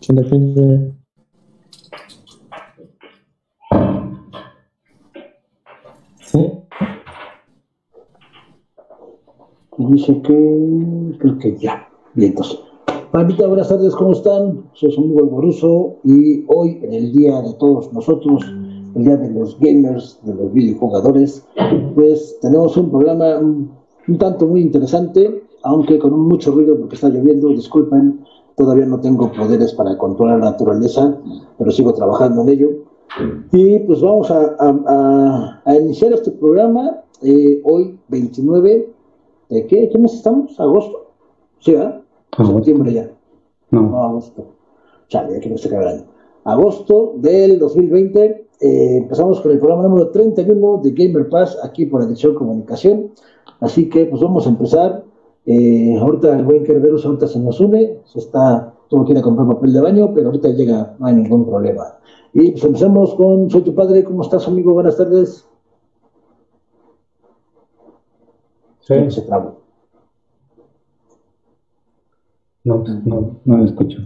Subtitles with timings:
[0.00, 0.12] ¿Sí?
[9.76, 11.86] Dice que creo que ya.
[12.14, 12.60] Bien, entonces.
[13.12, 14.70] Pandita, buenas tardes, ¿cómo están?
[14.72, 18.42] Soy su amigo Boruso y hoy, en el día de todos nosotros,
[18.94, 21.46] el día de los gamers, de los videojugadores,
[21.94, 23.70] pues tenemos un programa un,
[24.08, 28.24] un tanto muy interesante, aunque con mucho ruido porque está lloviendo, disculpen,
[28.60, 31.16] todavía no tengo poderes para controlar la naturaleza,
[31.56, 32.68] pero sigo trabajando en ello.
[33.52, 38.92] Y pues vamos a, a, a iniciar este programa eh, hoy, 29
[39.48, 39.88] ¿de qué?
[39.88, 40.58] ¿Qué mes estamos?
[40.58, 41.10] ¿Agosto?
[41.58, 42.02] ¿Sí, verdad?
[42.36, 43.10] Septiembre ya.
[43.70, 43.82] No.
[43.82, 44.46] No, agosto.
[45.08, 46.04] Chale, ya que no se el año.
[46.44, 52.02] Agosto del 2020, eh, empezamos con el programa número 31 de Gamer Pass, aquí por
[52.02, 53.10] Edición Comunicación.
[53.60, 55.04] Así que, pues vamos a empezar.
[55.46, 59.72] Eh, ahorita el buen Kerberos ahorita se nos une, se está, todo quiere comprar papel
[59.72, 61.98] de baño, pero ahorita llega, no hay ningún problema.
[62.32, 64.72] Y pues empezamos con Soy tu padre, ¿cómo estás, amigo?
[64.72, 65.46] Buenas tardes.
[68.80, 69.10] Sí.
[69.10, 69.60] Se trabó.
[72.64, 73.98] No, no, no lo escucho.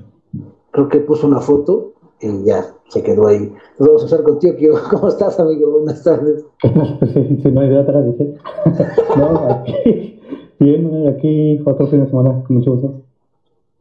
[0.71, 3.53] Creo que puso una foto y ya se quedó ahí.
[3.79, 4.75] Entonces vamos a contigo, Kio.
[4.91, 5.71] ¿Cómo estás, amigo?
[5.73, 6.45] Buenas tardes.
[6.63, 8.35] sí, no hay de otra, dice.
[9.17, 10.14] No, aquí,
[10.59, 13.03] bien, aquí otro fin de semana, con mucho gusto.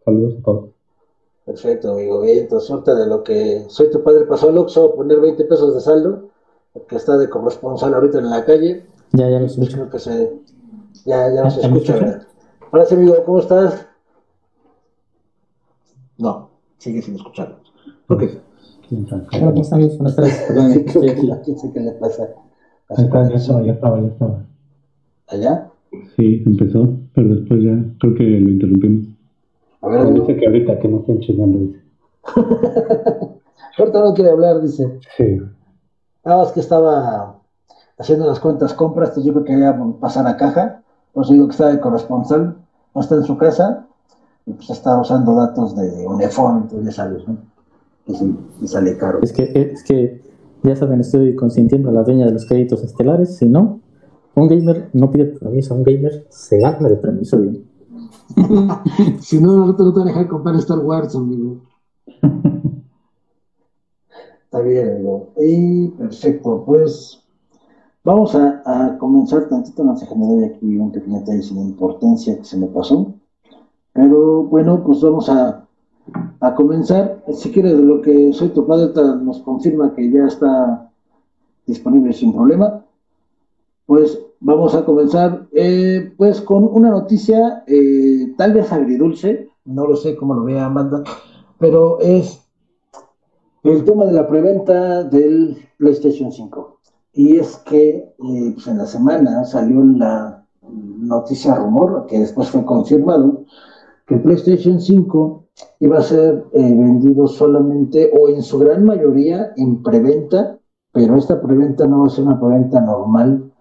[0.06, 0.70] Saludos a todos.
[1.46, 2.22] Perfecto, amigo.
[2.22, 5.44] Bien, entonces ahorita de lo que soy tu padre pasó al Oxxo a poner 20
[5.46, 6.30] pesos de saldo,
[6.74, 8.86] porque está de corresponsal ahorita en la calle.
[9.12, 9.74] Ya, ya lo Pues escucho.
[9.78, 10.34] creo que se,
[11.06, 12.28] ya, ya no se ¿Ya me escucha.
[12.72, 13.88] Hola, sí, amigo, ¿cómo estás?
[16.18, 17.58] No, sigue sin escucharlo.
[18.08, 18.24] Ok.
[18.92, 19.80] Hola, ¿cómo están?
[19.98, 20.44] Buenas tardes.
[20.48, 21.16] Perdón, sabe
[21.74, 22.30] qué le pasa.
[22.90, 24.46] Ahí está, ya estaba, ya estaba, ya estaba.
[25.28, 25.72] ¿Allá?
[26.16, 29.08] Sí, empezó, pero después ya creo que lo interrumpimos.
[29.82, 31.80] A ver, dice que ahorita que no estén chingando, dice.
[33.78, 35.00] Ahorita no quiere hablar, dice.
[35.18, 35.42] Sí.
[36.24, 37.40] Nada más que estaba
[37.98, 40.84] haciendo las cuentas compras, entonces yo creo que quería pasar a caja.
[41.12, 42.56] Por eso digo que está de corresponsal,
[42.94, 43.88] no está en su casa,
[44.46, 47.38] y pues está usando datos de Unifón, entonces ya sabes, ¿no?
[48.08, 49.20] Y sí, y sale caro.
[49.22, 50.22] Es que, es que,
[50.64, 53.38] ya saben, estoy consintiendo a la dueña de los créditos estelares.
[53.38, 53.80] Si no,
[54.36, 57.64] un gamer no pide permiso, un gamer se gana de permiso bien.
[59.22, 61.58] si no, ahorita no te van a dejar comprar Star Wars, amigo.
[64.46, 65.30] Está bien, amigo.
[65.40, 67.24] Y perfecto, pues
[68.04, 69.84] vamos a, a comenzar tantito.
[69.84, 73.14] No sé, me doy aquí un pequeño detalle sin importancia que se me pasó.
[73.94, 75.68] Pero bueno, pues vamos a,
[76.40, 77.24] a comenzar.
[77.34, 78.92] Si quieres, lo que soy tu padre,
[79.24, 80.92] nos confirma que ya está
[81.66, 82.83] disponible sin problema.
[83.86, 89.96] Pues vamos a comenzar eh, pues con una noticia eh, tal vez agridulce, no lo
[89.96, 91.04] sé cómo lo vea Amanda,
[91.60, 92.42] pero es
[93.64, 96.80] el tema de la preventa del PlayStation 5.
[97.14, 102.66] Y es que eh, pues en la semana salió la noticia rumor, que después fue
[102.66, 103.46] confirmado,
[104.08, 105.44] que el PlayStation 5
[105.80, 110.58] iba a ser eh, vendido solamente o en su gran mayoría en preventa,
[110.92, 113.52] pero esta preventa no va a ser una preventa normal.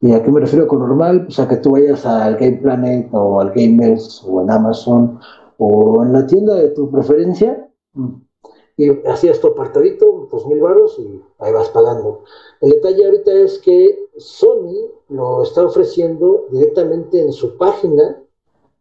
[0.00, 1.24] ¿Y a qué me refiero con normal?
[1.24, 5.18] Pues a que tú vayas al Game Planet o al Gamers o en Amazon
[5.58, 8.14] o en la tienda de tu preferencia mm,
[8.76, 12.24] y hacías tu apartadito, dos mil baros y ahí vas pagando.
[12.60, 18.22] El detalle ahorita es que Sony lo está ofreciendo directamente en su página,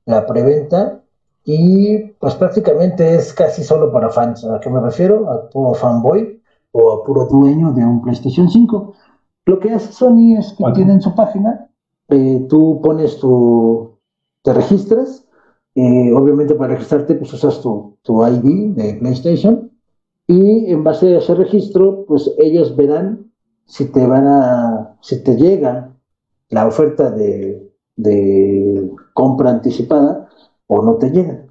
[0.05, 1.01] la preventa,
[1.45, 4.43] y pues prácticamente es casi solo para fans.
[4.43, 5.29] ¿A qué me refiero?
[5.29, 8.93] A puro fanboy o a puro dueño de un PlayStation 5.
[9.45, 10.75] Lo que hace Sony es que Bueno.
[10.75, 11.69] tiene en su página,
[12.09, 13.91] eh, tú pones tu,
[14.43, 15.25] te registras,
[15.75, 19.71] eh, obviamente para registrarte pues usas tu, tu ID de PlayStation
[20.27, 23.31] y en base a ese registro pues ellos verán
[23.65, 25.91] si te van a, si te llega
[26.49, 30.29] la oferta de, de compra anticipada
[30.67, 31.45] o no te llega.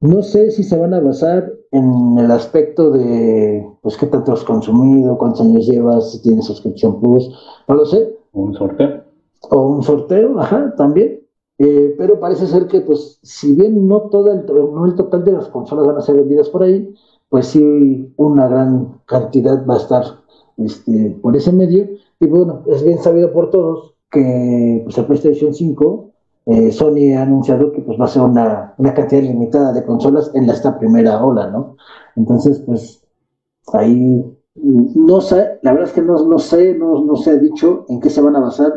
[0.00, 4.42] No sé si se van a basar en el aspecto de, pues, qué tanto has
[4.44, 7.30] consumido, cuántos años llevas, si tienes suscripción plus,
[7.68, 9.04] no lo sé, Un sorteo.
[9.50, 11.20] o un sorteo, ajá, también.
[11.58, 15.32] Eh, pero parece ser que, pues, si bien no todo el, no el total de
[15.32, 16.94] las consolas van a ser vendidas por ahí,
[17.28, 20.04] pues sí una gran cantidad va a estar
[20.56, 21.86] este, por ese medio.
[22.20, 26.10] Y bueno, es bien sabido por todos que pues, el PlayStation 5,
[26.46, 30.30] eh, Sony ha anunciado que pues, va a ser una, una cantidad limitada de consolas
[30.34, 31.76] en esta primera ola, ¿no?
[32.16, 33.03] Entonces, pues,
[33.72, 34.24] ahí
[34.56, 38.00] no sé, la verdad es que no, no sé, no, no se ha dicho en
[38.00, 38.72] qué se van a basar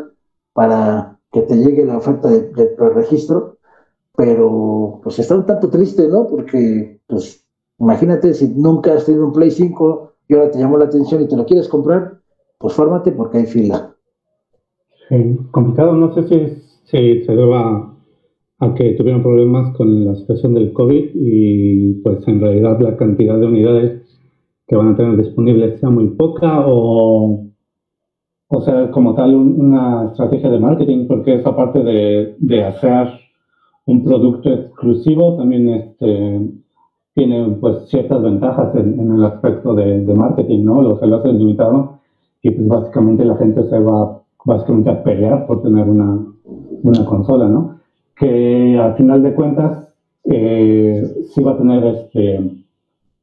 [0.52, 3.58] para que te llegue la oferta de, de registro,
[4.16, 6.26] pero pues está un tanto triste, ¿no?
[6.26, 7.48] Porque pues
[7.80, 11.28] Imagínate si nunca has tenido un Play 5 y ahora te llamó la atención y
[11.28, 12.18] te lo quieres comprar,
[12.58, 13.94] pues fórmate porque hay fila.
[15.08, 17.94] Sí, complicado, no sé si, si se deba
[18.60, 23.38] a que tuvieron problemas con la situación del COVID y pues en realidad la cantidad
[23.38, 24.02] de unidades
[24.68, 27.46] que van a tener disponibles sea muy poca o,
[28.48, 33.08] o sea, como tal una estrategia de marketing, porque esa parte de, de hacer
[33.86, 36.40] un producto exclusivo también este,
[37.14, 40.82] tiene pues ciertas ventajas en, el aspecto de, de, marketing, ¿no?
[40.82, 41.98] Lo, se lo hace limitado
[42.42, 46.26] y pues básicamente la gente se va básicamente a pelear por tener una,
[46.82, 47.78] una consola, ¿no?
[48.16, 49.88] Que al final de cuentas
[50.24, 52.58] eh, sí va a tener este,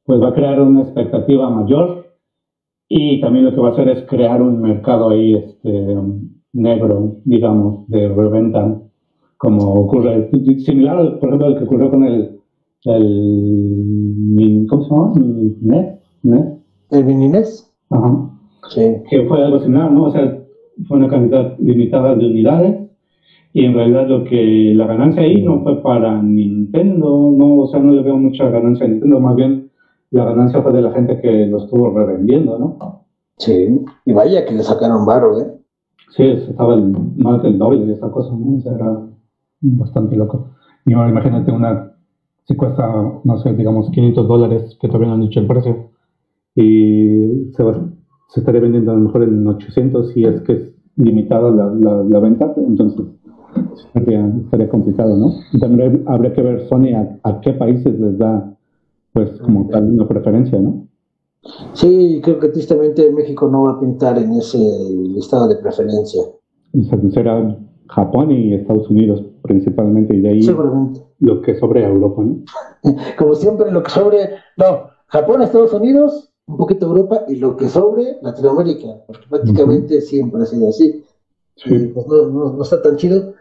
[0.05, 2.05] pues va a crear una expectativa mayor
[2.87, 5.97] y también lo que va a hacer es crear un mercado ahí este,
[6.53, 8.79] negro, digamos, de reventa,
[9.37, 10.29] como ocurre,
[10.59, 12.35] similar, por ejemplo, al que ocurrió con el
[12.85, 15.13] el ¿cómo se llama?
[15.61, 16.45] NES, NES.
[16.91, 17.73] ¿El mini NES?
[17.89, 18.29] Ajá.
[18.69, 18.81] Sí.
[19.09, 20.03] Que fue algo similar, ¿no?
[20.05, 20.39] O sea,
[20.87, 22.89] fue una cantidad limitada de unidades
[23.53, 27.79] y en realidad lo que la ganancia ahí no fue para Nintendo, no, o sea,
[27.79, 29.64] no le veo mucha ganancia a Nintendo, más bien
[30.15, 33.05] la ganancia fue de la gente que lo estuvo revendiendo, ¿no?
[33.37, 35.57] Sí, y vaya que le sacaron barro, ¿eh?
[36.11, 38.57] Sí, estaba el, más del doble de esa cosa, ¿no?
[38.57, 38.99] O sea, era
[39.61, 40.51] bastante loco.
[40.85, 41.95] Y ahora imagínate una
[42.47, 42.87] si cuesta,
[43.23, 45.89] no sé, digamos 500 dólares, que todavía no han dicho el precio,
[46.55, 47.63] y se,
[48.29, 52.19] se estaría vendiendo a lo mejor en 800 si es que es limitada la, la,
[52.19, 53.07] venta, entonces
[53.93, 55.33] sería, sería, complicado, ¿no?
[55.51, 58.54] Y también habría que ver Sony a, qué países les da,
[59.15, 60.89] pues, como tal, una preferencia, ¿no?
[61.71, 66.21] Sí, creo que tristemente México no va a pintar en ese listado de preferencia.
[67.13, 67.57] Será
[67.87, 70.99] Japón y Estados Unidos principalmente, y de ahí Seguramente.
[71.19, 72.43] lo que sobre Europa, ¿no?
[73.17, 77.69] Como siempre, lo que sobre, no, Japón, Estados Unidos, un poquito Europa y lo que
[77.69, 81.05] sobre Latinoamérica, porque prácticamente siempre ha sido así.
[81.55, 81.89] Sí.
[81.93, 83.34] Pues no, no, está tan chido.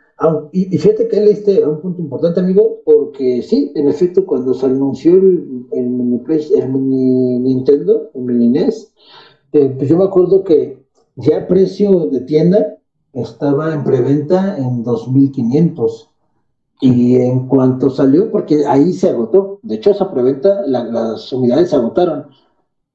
[0.52, 5.14] Y, fíjate que leíste un punto importante, amigo, porque sí, en efecto, cuando se anunció
[5.14, 8.93] el, el, mini, Nintendo, el mini NES,
[9.52, 10.84] eh, pues yo me acuerdo que
[11.16, 12.78] ya a precio de tienda
[13.12, 16.08] estaba en preventa en 2.500.
[16.81, 21.76] Y en cuanto salió, porque ahí se agotó, de hecho esa preventa, las unidades se
[21.76, 22.26] agotaron.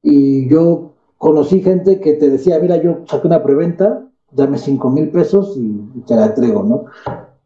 [0.02, 5.10] Y yo conocí gente que te decía, mira, yo saqué una preventa, dame 5 mil
[5.10, 6.86] pesos y, te la entrego, ¿no?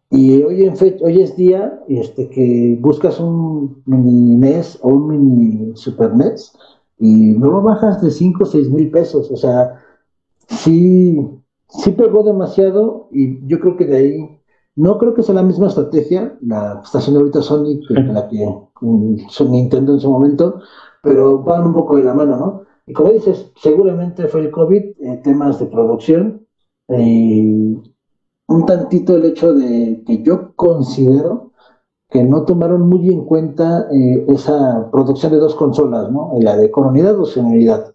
[0.09, 5.07] Y hoy, en fe, hoy es día este, que buscas un mini NES o un
[5.07, 6.53] mini Super NES
[6.99, 9.31] y no bajas de 5 o 6 mil pesos.
[9.31, 9.81] O sea,
[10.47, 11.19] sí,
[11.67, 14.39] sí pegó demasiado y yo creo que de ahí,
[14.75, 18.27] no creo que sea la misma estrategia, la que está haciendo ahorita Sony que la
[18.27, 18.47] que
[19.29, 20.61] son Nintendo en su momento,
[21.01, 22.61] pero van un poco de la mano, ¿no?
[22.85, 26.42] Y como dices, seguramente fue el COVID, eh, temas de producción,
[26.93, 27.81] eh,
[28.47, 31.51] un tantito el hecho de que yo considero
[32.09, 36.31] que no tomaron muy en cuenta eh, esa producción de dos consolas, ¿no?
[36.39, 37.93] La de con unidad o sin unidad.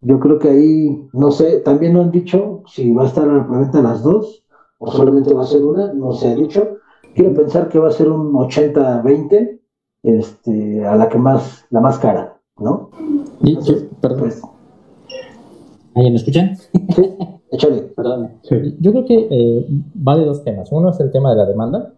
[0.00, 3.34] Yo creo que ahí, no sé, también no han dicho si va a estar a
[3.34, 4.42] la preventa las dos
[4.78, 6.78] o solamente va a ser una, no se ha dicho.
[7.14, 9.60] Quiero pensar que va a ser un 80-20
[10.02, 12.90] este, a la que más, la más cara, ¿no?
[13.40, 14.20] Y yo, perdón.
[14.20, 14.42] Pues,
[15.98, 16.56] ¿Ahí me escuchan?
[16.56, 17.02] Sí,
[17.50, 17.82] échale.
[17.96, 18.30] Perdón.
[18.78, 19.66] Yo creo que eh,
[20.06, 20.70] va de dos temas.
[20.70, 21.92] Uno es el tema de la demanda,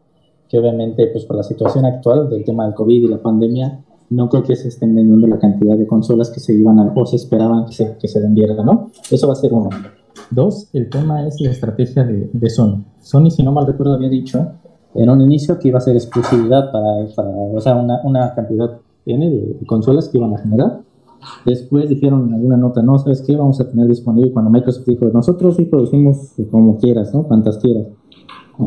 [0.48, 4.28] que obviamente, pues por la situación actual del tema del COVID y la pandemia, no
[4.30, 7.16] creo que se estén vendiendo la cantidad de consolas que se iban a, o se
[7.16, 8.90] esperaban que se, que se vendieran, ¿no?
[9.10, 9.68] Eso va a ser uno.
[10.30, 12.82] Dos, el tema es la estrategia de, de, Sony.
[13.00, 14.52] Sony, si no mal recuerdo, había dicho
[14.94, 18.78] en un inicio que iba a ser exclusividad para, para o sea, una, una cantidad
[19.06, 20.80] N de, consolas que iban a generar.
[21.44, 23.36] Después dijeron en alguna nota, no, ¿sabes qué?
[23.36, 27.24] Vamos a tener disponible cuando Microsoft dijo, nosotros sí producimos como quieras, ¿no?
[27.24, 27.86] Cuantas quieras.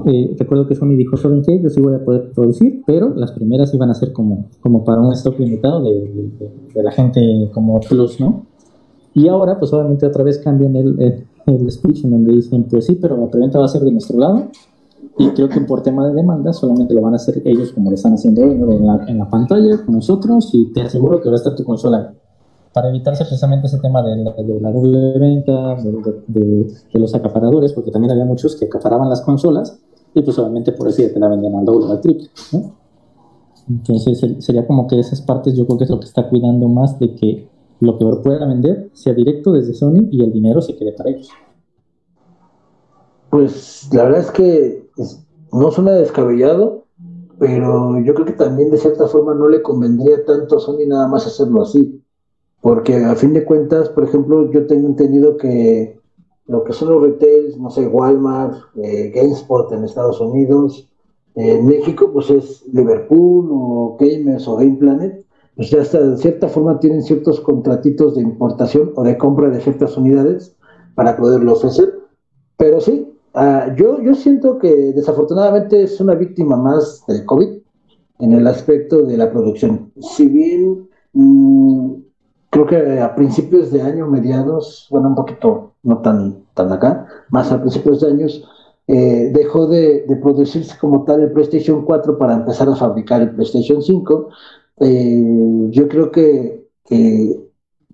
[0.05, 1.61] Eh, recuerdo que Sony dijo, ¿saben qué?
[1.61, 5.01] Yo sí voy a poder producir, pero las primeras iban a ser como, como para
[5.01, 6.31] un stock limitado de,
[6.73, 8.45] de, la gente como plus, ¿no?
[9.13, 10.99] Y ahora, pues obviamente otra vez cambian el,
[11.45, 14.17] el, speech en donde dicen, pues sí, pero la preventa va a ser de nuestro
[14.17, 14.47] lado.
[15.19, 17.95] Y creo que por tema de demanda solamente lo van a hacer ellos como lo
[17.95, 21.33] están haciendo hoy, en, la, en la pantalla con nosotros y te aseguro que va
[21.33, 22.15] a estar tu consola
[22.73, 25.75] para evitarse precisamente ese tema de la, doble venta,
[26.27, 29.79] de, los acaparadores, porque también había muchos que acaparaban las consolas
[30.13, 32.29] y pues obviamente por eso ya te la vendían al doble al triple.
[33.69, 36.99] Entonces sería como que esas partes yo creo que es lo que está cuidando más
[36.99, 37.47] de que
[37.79, 41.29] lo que pueda vender sea directo desde Sony y el dinero se quede para ellos.
[43.29, 44.89] Pues la verdad es que
[45.51, 46.85] no suena descabellado,
[47.39, 51.07] pero yo creo que también de cierta forma no le convendría tanto a Sony nada
[51.07, 52.03] más hacerlo así,
[52.63, 55.99] porque a fin de cuentas, por ejemplo, yo tengo entendido que
[56.47, 60.89] lo que son los retails, no sé, Walmart, eh, GameSpot en Estados Unidos,
[61.35, 65.25] en México, pues es Liverpool o Gamers o Game Planet,
[65.57, 69.59] pues ya hasta de cierta forma tienen ciertos contratitos de importación o de compra de
[69.59, 70.55] ciertas unidades
[70.95, 71.93] para poderlo ofrecer.
[72.55, 77.57] Pero sí, uh, yo, yo siento que desafortunadamente es una víctima más del COVID
[78.19, 79.91] en el aspecto de la producción.
[79.99, 82.02] Si bien mmm,
[82.53, 87.51] creo que a principios de año, mediados, bueno, un poquito, no tan, tan acá, más
[87.51, 88.47] a principios de años,
[88.87, 93.81] eh, dejó de, producirse como tal el PlayStation 4 para empezar a fabricar el PlayStation
[93.81, 94.29] 5.
[94.81, 96.61] Eh, yo creo que,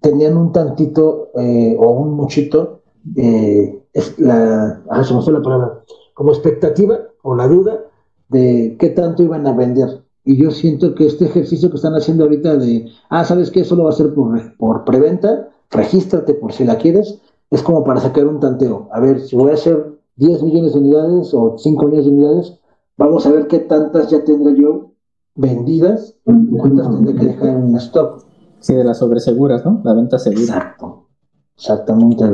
[0.02, 2.82] tenían un tantito eh, o un muchito,
[3.18, 7.86] ah, se me fue la palabra, como expectativa o la duda
[8.28, 10.04] de qué tanto iban a vender.
[10.30, 13.62] Y yo siento que este ejercicio que están haciendo ahorita de, ah, ¿sabes qué?
[13.62, 17.20] Eso lo va a hacer por, por preventa, regístrate por si la quieres,
[17.50, 18.90] es como para sacar un tanteo.
[18.92, 22.60] A ver, si voy a hacer 10 millones de unidades o 5 millones de unidades,
[22.96, 24.92] vamos a ver qué tantas ya tendré yo
[25.34, 28.24] vendidas y cuántas tendré que dejar en stock.
[28.60, 29.82] Sí, de las sobreseguras, ¿no?
[29.84, 30.44] La venta segura.
[30.44, 31.08] Exacto,
[31.58, 32.26] exactamente.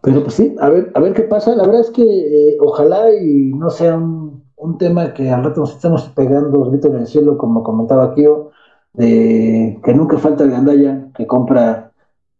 [0.00, 1.56] Pero pues sí, a ver, a ver qué pasa.
[1.56, 5.60] La verdad es que eh, ojalá y no sea un, un, tema que al rato
[5.60, 8.50] nos estemos pegando grito en el cielo, como comentaba Kio,
[8.94, 11.92] de que nunca falta el gandalla que compra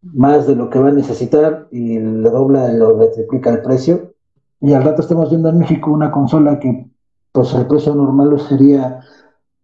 [0.02, 4.12] más de lo que va a necesitar y le dobla, lo, le triplica el precio.
[4.61, 6.87] Y al rato estamos viendo en México una consola que,
[7.33, 9.00] pues el precio normal sería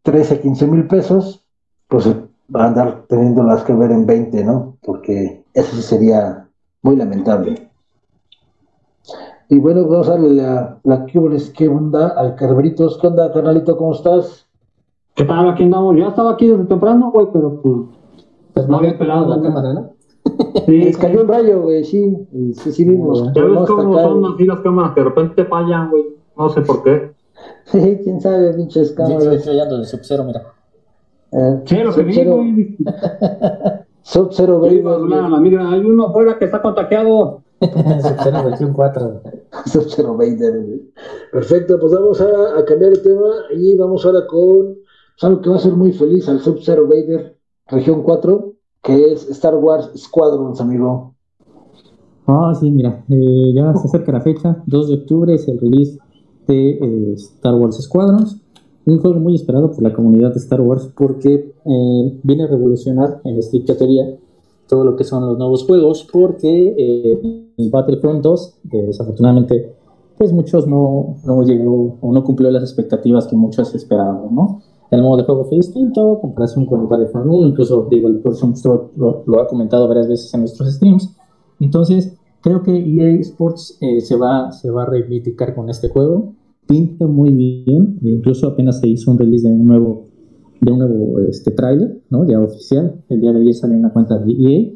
[0.03, 1.45] 13, 15 mil pesos,
[1.89, 2.09] pues
[2.55, 4.77] va a andar teniendo las que ver en 20, ¿no?
[4.83, 6.49] Porque eso sí sería
[6.83, 7.68] muy lamentable.
[9.51, 12.09] Y bueno, vamos a darle la, la ¿qué onda?
[12.09, 13.79] Al Carveritos, ¿qué onda, carnalito?
[13.79, 14.47] ¿Cómo estás?
[15.15, 15.49] ¿Qué tal?
[15.49, 15.97] Aquí andamos.
[15.97, 17.77] Ya estaba aquí desde temprano, güey, pero pues,
[18.53, 19.93] pues no había pelado la cámara, ¿no?
[20.67, 22.15] Sí, Les cayó un rayo, güey, sí,
[22.57, 23.33] sí, sí vimos.
[23.35, 26.05] Ya ves cómo son así las cámaras que de repente fallan, güey,
[26.37, 27.17] no sé por qué.
[27.67, 29.25] Sí, quién sabe, pinches cámaras.
[29.25, 30.43] Yo estoy ando de Sub-Zero, mira.
[31.31, 32.77] Eh, sí, lo que vi, güey.
[34.03, 34.83] Sub-Zero, baby.
[34.83, 37.43] La migra, hay uno afuera que está contagiado.
[37.61, 39.23] Sub-Zero versión 4.
[39.67, 40.81] Sub-Zero Vader,
[41.33, 45.51] Perfecto, pues vamos a, a, cambiar el tema y vamos ahora con pues, algo que
[45.51, 47.37] va a ser muy feliz al Sub-Zero Vader,
[47.67, 51.15] región 4 que es Star Wars Squadrons, amigo.
[52.27, 55.99] Ah, sí, mira, eh, ya se acerca la fecha, 2 de octubre es el release
[56.47, 58.41] de eh, Star Wars Squadrons,
[58.87, 63.21] un juego muy esperado por la comunidad de Star Wars porque eh, viene a revolucionar
[63.25, 64.05] en estricta teoría
[64.69, 69.75] todo lo que son los nuevos juegos porque eh, Battlefront 2 desafortunadamente
[70.19, 74.63] pues muchos no, no llegó o no cumplió las expectativas que muchos esperaban, ¿no?
[74.91, 78.91] El modo de juego fue distinto, comparación con el Battlefront 1, incluso digo, el profesor
[78.97, 81.15] lo, lo, ha comentado varias veces en nuestros streams.
[81.61, 86.33] Entonces, creo que EA Sports eh, se, va, se va a reivindicar con este juego.
[86.67, 90.07] Pinta muy bien, incluso apenas se hizo un release de un nuevo,
[90.61, 92.27] de un nuevo este, trailer, ¿no?
[92.27, 92.95] ya oficial.
[93.09, 94.73] El día de ayer salió una cuenta de EA.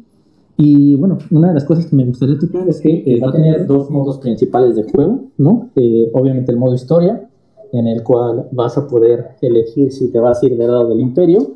[0.55, 3.31] Y bueno, una de las cosas que me gustaría tocar es que eh, va a
[3.31, 5.71] tener dos modos principales de juego, ¿no?
[5.75, 7.27] Eh, obviamente el modo historia,
[7.71, 10.99] en el cual vas a poder elegir si te vas a ir del lado del
[10.99, 11.55] imperio,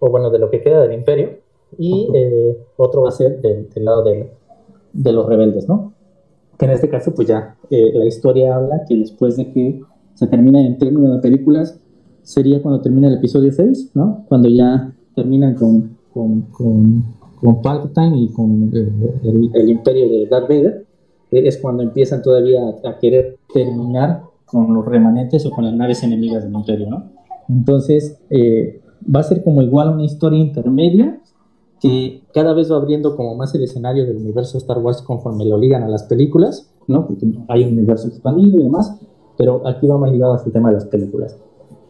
[0.00, 1.38] o bueno, de lo que queda del imperio,
[1.78, 4.30] y eh, otro va a ser del, del lado de,
[4.92, 5.92] de, los rebeldes, ¿no?
[6.58, 9.80] Que en este caso, pues ya eh, la historia habla que después de que
[10.14, 11.80] se termina en términos de películas,
[12.22, 14.24] sería cuando termina el episodio 6, ¿no?
[14.28, 17.04] Cuando ya terminan con, con, con,
[17.40, 19.20] con Palpatine y con eh,
[19.54, 20.86] el, imperio de Darth Vader,
[21.30, 26.02] es cuando empiezan todavía a, a querer terminar con los remanentes o con las naves
[26.02, 27.04] enemigas del Imperio, ¿no?
[27.48, 31.20] Entonces, eh, va a ser como igual una historia intermedia
[31.80, 35.58] que cada vez va abriendo como más el escenario del universo Star Wars conforme lo
[35.58, 37.06] ligan a las películas, ¿no?
[37.06, 39.00] Porque hay un universo expandido y demás,
[39.36, 41.36] pero aquí va más ligado al tema de las películas.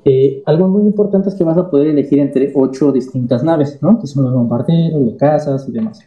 [0.05, 3.99] Eh, algo muy importante es que vas a poder elegir entre ocho distintas naves, ¿no?
[4.01, 6.01] Que son los bombarderos, los casas y demás.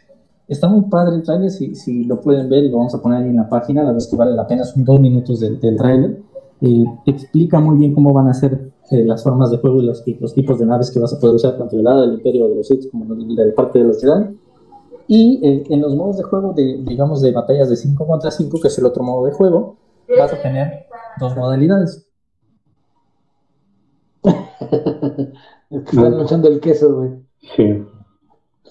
[0.48, 3.30] Está muy padre el trailer, si, si, lo pueden ver lo vamos a poner ahí
[3.30, 6.18] en la página, la es que vale la pena, son dos minutos del, del trailer
[6.62, 10.02] eh, explica muy bien cómo van a ser eh, las formas de juego y los,
[10.20, 12.56] los, tipos de naves que vas a poder usar tanto del lado del Imperio de
[12.56, 14.38] los Sith como de parte de los Jedi.
[15.08, 18.58] Y eh, en los modos de juego, de, digamos, de batallas de 5 contra 5,
[18.60, 19.76] que es el otro modo de juego,
[20.18, 20.86] vas a tener
[21.20, 22.08] dos modalidades.
[25.70, 27.10] Están luchando el queso, güey.
[27.56, 27.84] Sí.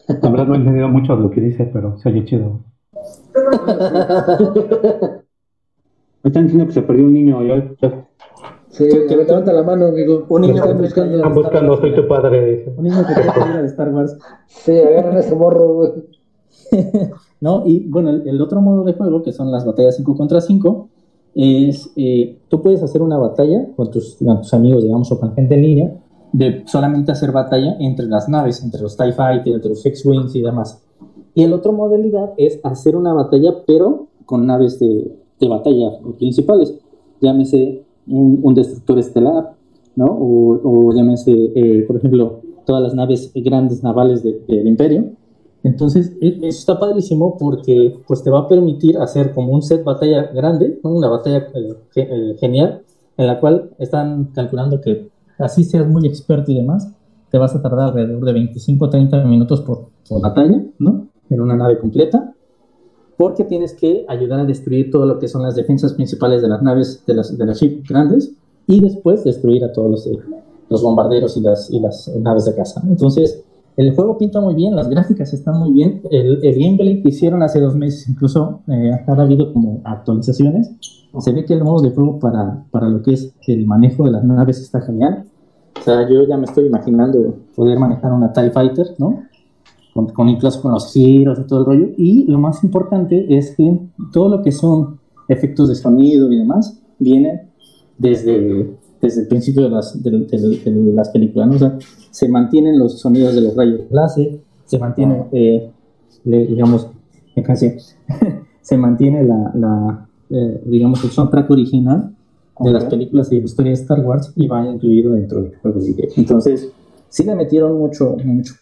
[0.08, 2.60] La verdad no he entendido mucho de lo que dice, pero se oye chido.
[6.24, 7.44] Me están diciendo que se perdió un niño.
[7.44, 8.06] Yo, yo...
[8.70, 10.26] Sí, levanta la mano, amigo.
[10.30, 11.16] Un niño que buscando.
[11.18, 12.74] Están buscando, soy tu padre.
[12.76, 14.18] Un niño que quiere ir de Star Wars.
[14.48, 15.92] Sí, agarran ese morro, güey.
[17.42, 17.64] ¿no?
[17.66, 20.90] Y bueno, el, el otro modo de juego, que son las batallas 5 contra 5,
[21.36, 25.34] es eh, tú puedes hacer una batalla con tus, con tus amigos, digamos, o con
[25.36, 25.94] gente en línea,
[26.32, 30.42] de solamente hacer batalla entre las naves, entre los TIE Fighter, entre los X-Wings y
[30.42, 30.82] demás.
[31.34, 36.74] Y el otro modalidad es hacer una batalla, pero con naves de, de batalla principales.
[37.22, 39.54] Llámese un, un destructor estelar,
[39.96, 40.06] ¿no?
[40.06, 45.12] O, o llámese, eh, por ejemplo, todas las naves grandes navales de- del Imperio.
[45.66, 49.84] Entonces, e- eso está padrísimo porque pues, te va a permitir hacer como un set
[49.84, 50.92] batalla grande, ¿no?
[50.92, 52.84] una batalla eh, eh, genial,
[53.18, 56.94] en la cual están calculando que así seas muy experto y demás,
[57.32, 61.08] te vas a tardar alrededor de 25 o 30 minutos por, por batalla, ¿no?
[61.32, 62.32] En una nave completa,
[63.18, 66.62] porque tienes que ayudar a destruir todo lo que son las defensas principales de las
[66.62, 68.32] naves, de las, de las ships grandes,
[68.68, 70.20] y después destruir a todos los, eh,
[70.70, 72.84] los bombarderos y las, y las eh, naves de caza.
[72.88, 73.44] Entonces,
[73.78, 76.02] el juego pinta muy bien, las gráficas están muy bien.
[76.10, 80.72] El, el gameplay que hicieron hace dos meses, incluso eh, ha habido como actualizaciones.
[81.20, 84.12] Se ve que el modo de juego para, para lo que es el manejo de
[84.12, 85.26] las naves está genial.
[85.78, 89.24] O sea, yo ya me estoy imaginando poder manejar una TIE Fighter, ¿no?
[89.94, 91.88] Con, con incluso con los giros y todo el rollo.
[91.98, 93.80] Y lo más importante es que
[94.12, 97.50] todo lo que son efectos de sonido y demás viene
[97.98, 101.56] desde, desde el principio de las, de, de- de las películas, ¿no?
[101.56, 101.78] O sea,
[102.12, 105.70] se mantienen los sonidos de los rayos láser, se mantiene, eh,
[106.24, 106.88] le- digamos,
[108.62, 112.16] se mantiene la, la, eh, digamos, el soundtrack original
[112.60, 112.90] de las Ok.
[112.92, 115.80] películas y la historia de Star Wars y va incluido dentro del juego.
[115.80, 116.10] de.
[116.16, 116.70] Entonces,
[117.10, 118.54] sí le metieron mucho, mucho,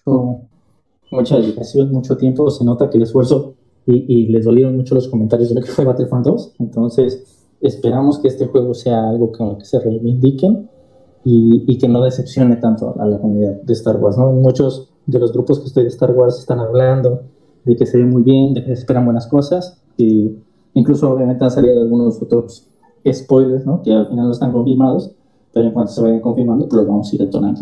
[1.11, 3.53] mucha dedicación, mucho tiempo, se nota que el esfuerzo
[3.85, 8.19] y, y les dolieron mucho los comentarios de lo que fue Battlefront 2, entonces esperamos
[8.19, 10.69] que este juego sea algo con lo que se reivindiquen
[11.23, 14.31] y, y que no decepcione tanto a la comunidad de Star Wars, ¿no?
[14.31, 17.21] Muchos de los grupos que estoy de Star Wars están hablando
[17.65, 20.35] de que se ve muy bien, de que esperan buenas cosas, y
[20.73, 22.67] incluso obviamente han salido algunos otros
[23.09, 23.81] spoilers, ¿no?
[23.81, 25.15] Que al final no están confirmados,
[25.53, 27.61] pero en cuanto se vayan confirmando, pues los vamos a ir detonando.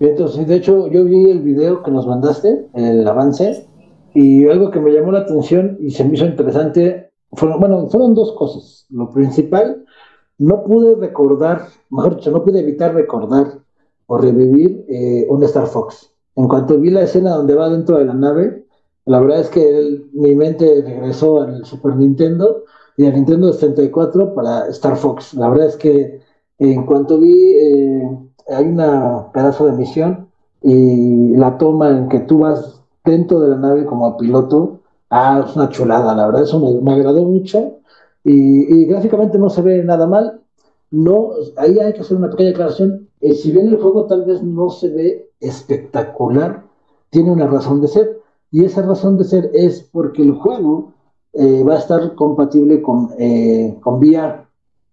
[0.00, 3.66] Entonces, de hecho, yo vi el video que nos mandaste, el avance,
[4.14, 7.05] y algo que me llamó la atención y se me hizo interesante,
[7.36, 8.86] fueron, bueno, fueron dos cosas.
[8.90, 9.84] Lo principal,
[10.38, 13.58] no pude recordar, mejor dicho, no pude evitar recordar
[14.06, 16.10] o revivir eh, un Star Fox.
[16.36, 18.66] En cuanto vi la escena donde va dentro de la nave,
[19.06, 22.64] la verdad es que mi mente regresó al Super Nintendo
[22.96, 25.34] y al Nintendo 64 para Star Fox.
[25.34, 26.20] La verdad es que
[26.58, 28.18] en cuanto vi, eh,
[28.48, 30.28] hay una pedazo de misión
[30.62, 35.56] y la toma en que tú vas dentro de la nave como piloto, ah, es
[35.56, 37.78] una chulada, la verdad, eso me, me agradó mucho
[38.24, 40.40] y, y gráficamente no se ve nada mal.
[40.90, 43.08] No, ahí hay que hacer una pequeña aclaración.
[43.20, 46.64] Eh, si bien el juego tal vez no se ve espectacular,
[47.10, 48.20] tiene una razón de ser.
[48.50, 50.92] Y esa razón de ser es porque el juego
[51.32, 54.46] eh, va a estar compatible con, eh, con VR.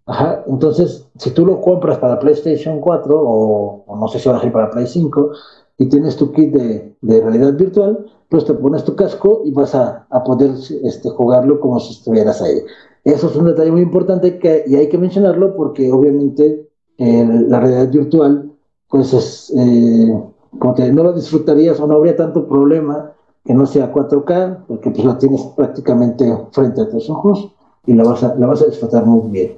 [0.05, 4.37] Ajá, entonces, si tú lo compras para PlayStation 4 o, o no sé si va
[4.37, 5.31] a ser para Play 5
[5.77, 9.75] y tienes tu kit de, de realidad virtual, pues te pones tu casco y vas
[9.75, 10.51] a, a poder
[10.83, 12.61] este, jugarlo como si estuvieras ahí.
[13.03, 17.59] Eso es un detalle muy importante que, y hay que mencionarlo porque obviamente eh, la
[17.59, 18.51] realidad virtual,
[18.89, 20.23] pues es, eh,
[20.57, 23.11] como que no lo disfrutarías o no habría tanto problema
[23.43, 27.51] que no sea 4K, porque pues la tienes prácticamente frente a tus ojos
[27.85, 29.51] y la vas a, la vas a disfrutar muy bien.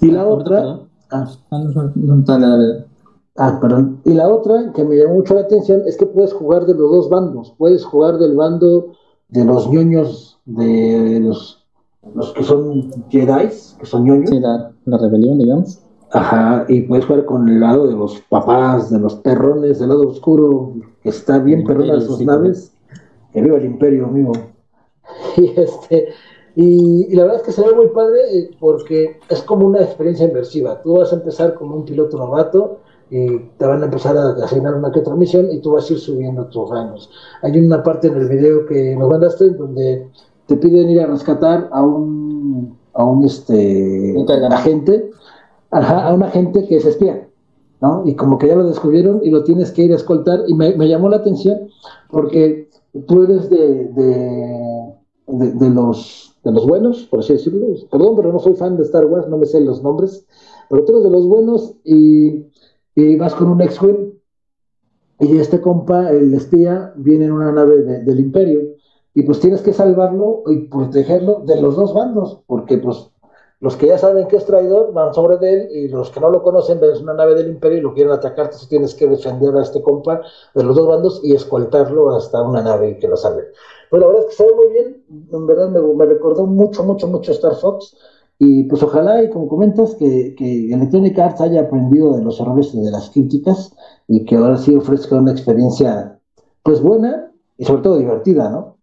[0.00, 1.28] Y la otra, ah,
[3.36, 4.00] Ah, perdón.
[4.04, 6.90] Y la otra que me llamó mucho la atención es que puedes jugar de los
[6.90, 7.54] dos bandos.
[7.58, 8.92] Puedes jugar del bando
[9.28, 11.66] de los ñoños, de los,
[12.14, 14.30] los que son Jedi, que son ñoños.
[14.30, 15.80] Sí, la, la rebelión, digamos.
[16.12, 20.08] Ajá, y puedes jugar con el lado de los papás, de los perrones, del lado
[20.08, 22.72] oscuro, que está bien perrona sus sí, naves.
[23.32, 24.32] Que viva el imperio, amigo.
[25.36, 26.08] Y este,
[26.54, 29.82] y, y la verdad es que se ve muy padre eh, porque es como una
[29.82, 30.80] experiencia inmersiva.
[30.82, 32.78] Tú vas a empezar como un piloto novato
[33.16, 35.92] y te van a empezar a asignar una que otra misión y tú vas a
[35.92, 37.08] ir subiendo tus rangos.
[37.42, 40.08] Hay una parte en el video que nos mandaste donde
[40.46, 44.16] te piden ir a rescatar a un, a un este,
[44.50, 45.12] agente,
[45.70, 47.28] ajá, a un agente que es espía.
[47.80, 48.02] ¿no?
[48.04, 50.42] Y como que ya lo descubrieron y lo tienes que ir a escoltar.
[50.48, 51.68] Y me, me llamó la atención
[52.10, 52.68] porque
[53.06, 54.94] tú eres de, de,
[55.28, 57.64] de, de los, de los buenos, por así decirlo.
[57.92, 60.26] Perdón, pero no soy fan de Star Wars, no me sé los nombres.
[60.68, 62.46] Pero tú eres de los buenos y,
[62.94, 64.12] y vas con un ex-wing.
[65.20, 68.60] Y este compa, el espía, viene en una nave de- del imperio.
[69.14, 73.10] Y pues tienes que salvarlo y protegerlo de los dos bandos, porque pues
[73.60, 76.28] los que ya saben que es traidor van sobre de él y los que no
[76.30, 79.54] lo conocen ven una nave del imperio y lo quieren atacar, entonces tienes que defender
[79.56, 80.20] a este compa
[80.54, 83.44] de los dos bandos y escoltarlo hasta una nave que lo salve.
[83.88, 87.06] Pues la verdad es que se muy bien, en verdad me, me recordó mucho, mucho,
[87.06, 87.96] mucho Star Fox
[88.44, 92.74] y pues ojalá y como comentas que, que Electronic Arts haya aprendido de los errores
[92.74, 93.74] y de las críticas
[94.08, 96.18] y que ahora sí ofrezca una experiencia
[96.62, 98.76] pues buena y sobre todo divertida, ¿no?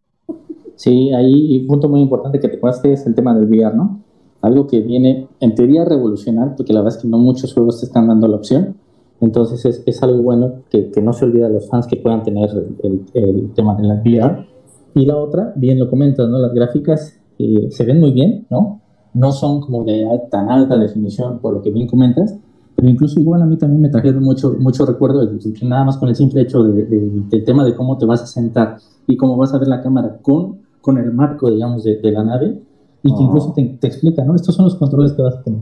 [0.76, 4.02] Sí, ahí un punto muy importante que te cueste es el tema del VR, ¿no?
[4.42, 7.80] algo que viene en teoría a revolucionar, porque la verdad es que no muchos juegos
[7.80, 8.76] te están dando la opción.
[9.20, 12.24] Entonces es, es algo bueno que, que, no se olvida a los fans que puedan
[12.24, 12.50] tener
[12.84, 14.48] el, el, tema de la VR.
[14.96, 16.40] Y la otra, bien lo comentas, ¿no?
[16.40, 18.81] Las gráficas eh, se ven muy bien, ¿no?
[19.14, 22.36] No son como de tan alta definición por lo que bien comentas,
[22.76, 26.10] pero incluso igual a mí también me trajeron mucho, mucho recuerdo, de, nada más con
[26.10, 29.38] el simple hecho de, de, del tema de cómo te vas a sentar y cómo
[29.38, 32.62] vas a ver la cámara con, con el marco, digamos, de, de la nave
[33.04, 34.36] y que incluso te, te, explica, ¿no?
[34.36, 35.62] Estos son los controles que vas a tener.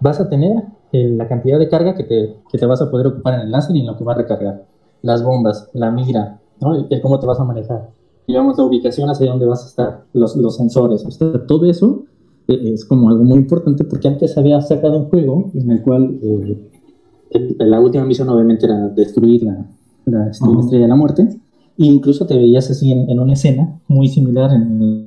[0.00, 3.08] Vas a tener eh, la cantidad de carga que te, que te vas a poder
[3.08, 4.64] ocupar en el láser y en lo que va a recargar.
[5.02, 6.74] Las bombas, la mira, ¿no?
[6.74, 7.90] El, cómo te vas a manejar.
[8.26, 11.04] Digamos, la ubicación hacia dónde vas a estar, los, los sensores.
[11.04, 12.04] O sea, todo eso
[12.48, 17.56] es como algo muy importante porque antes había sacado un juego en el cual eh,
[17.58, 19.66] la última misión obviamente era destruir la,
[20.04, 21.28] la estrella de la muerte.
[21.78, 25.04] E incluso te veías así en, en, una escena muy similar en el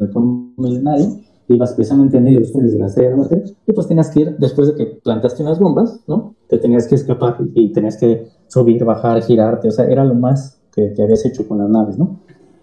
[0.58, 1.20] milenario
[1.54, 4.68] ibas precisamente en medio de la estrella de muerte, y pues tenías que ir, después
[4.68, 6.36] de que plantaste unas bombas, ¿no?
[6.48, 10.60] Te tenías que escapar y tenías que subir, bajar, girarte, o sea, era lo más
[10.72, 12.20] que, que habías hecho con las naves, ¿no?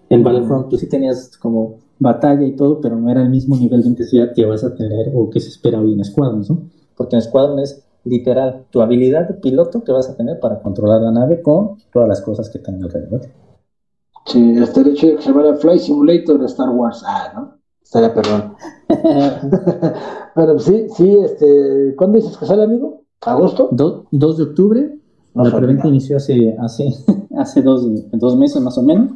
[0.09, 3.81] En Battlefront tú sí tenías como batalla y todo, pero no era el mismo nivel
[3.81, 6.69] de intensidad que vas a tener o que se espera hoy en Squadrons, ¿no?
[6.95, 11.01] Porque en Squadron es literal tu habilidad de piloto que vas a tener para controlar
[11.01, 13.21] la nave con todas las cosas que tenga alrededor.
[14.25, 17.57] Sí, este hecho de que se llama Fly Simulator de Star Wars, ah, ¿no?
[17.81, 18.53] Estaría perdón.
[20.35, 23.03] Pero sí, sí, este, ¿cuándo dices que sale, amigo?
[23.21, 23.69] ¿Agosto?
[23.71, 24.99] 2 de octubre.
[25.33, 26.89] No la preventa inició hace, hace,
[27.37, 29.11] hace dos, dos, meses más o menos.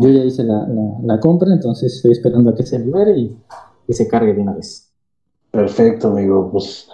[0.00, 0.66] Yo ya hice la,
[1.04, 3.36] la, compra, entonces estoy esperando a que se libere y,
[3.90, 4.92] se cargue de una vez.
[5.50, 6.50] Perfecto, amigo.
[6.50, 6.88] Pues,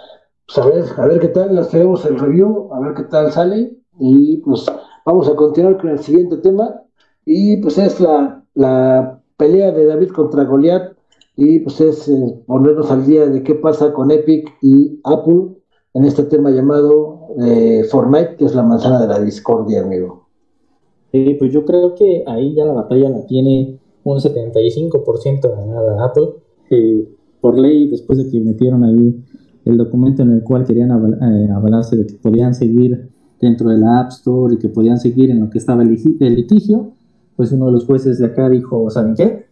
[0.45, 3.31] pues a ver, a ver qué tal, las tenemos el review, a ver qué tal
[3.31, 3.77] sale.
[3.99, 4.65] Y pues
[5.05, 6.81] vamos a continuar con el siguiente tema.
[7.23, 10.97] Y pues es la, la pelea de David contra Goliat
[11.37, 15.55] y pues es eh, ponernos al día de qué pasa con Epic y Apple
[15.93, 20.26] en este tema llamado eh, Fortnite, que es la manzana de la discordia, amigo.
[21.25, 26.29] Sí, pues yo creo que ahí ya la batalla la tiene un 75% ganada Apple.
[26.69, 27.07] Eh,
[27.41, 29.23] por ley, después de que metieron ahí
[29.65, 33.09] el documento en el cual querían aval eh, avalarse de que podían seguir
[33.41, 36.93] dentro de la App Store y que podían seguir en lo que estaba el, litigio,
[37.35, 39.45] pues uno de los jueces de acá dijo, ¿saben qué?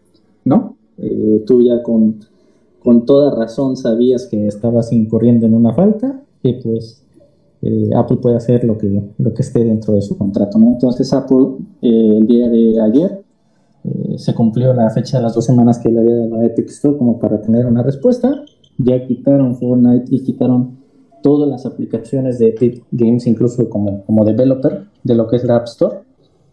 [0.43, 0.78] ¿No?
[0.97, 2.19] Eh, tú ya con,
[2.80, 7.04] con, toda razón sabías que estabas incurriendo en una falta, y pues
[7.61, 10.57] eh, Apple puede hacer lo que, lo que esté dentro de su contrato.
[10.57, 10.73] ¿no?
[10.73, 13.23] Entonces Apple eh, el día de ayer
[13.83, 16.69] eh, se cumplió la fecha de las dos semanas que le había dado a Epic
[16.69, 18.43] Store como para tener una respuesta.
[18.77, 20.77] Ya quitaron Fortnite y quitaron
[21.23, 25.57] todas las aplicaciones de Epic Games, incluso como, como developer de lo que es la
[25.57, 25.97] App Store.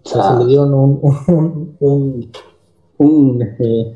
[0.04, 2.30] O sea, se le dieron un, un, un
[3.02, 3.40] un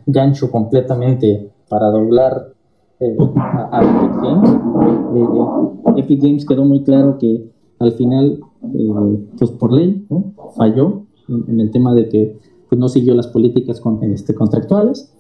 [0.06, 2.52] gancho completamente para doblar
[3.00, 4.50] eh, a, Epic Games.
[5.14, 8.40] Eh, Epic Games quedó muy claro que al final,
[9.38, 10.06] pues por ley,
[10.56, 15.12] falló en, en, el tema de que pues, no siguió las políticas con, este, contractuales.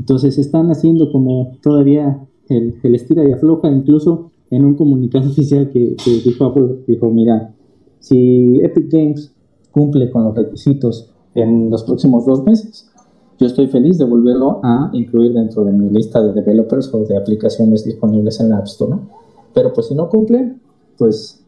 [0.00, 5.70] Entonces están haciendo como todavía el, el, estira y afloja, incluso en un comunicado oficial
[5.70, 7.54] que, que dijo Apple, dijo, mira,
[8.00, 9.32] si Epic Games
[9.70, 12.90] cumple con los requisitos en los próximos dos meses,
[13.38, 17.16] yo estoy feliz de volverlo a incluir dentro de mi lista de developers o de
[17.16, 19.08] aplicaciones disponibles en la App Store, ¿no?
[19.52, 20.56] Pero pues si no cumple,
[20.98, 21.44] pues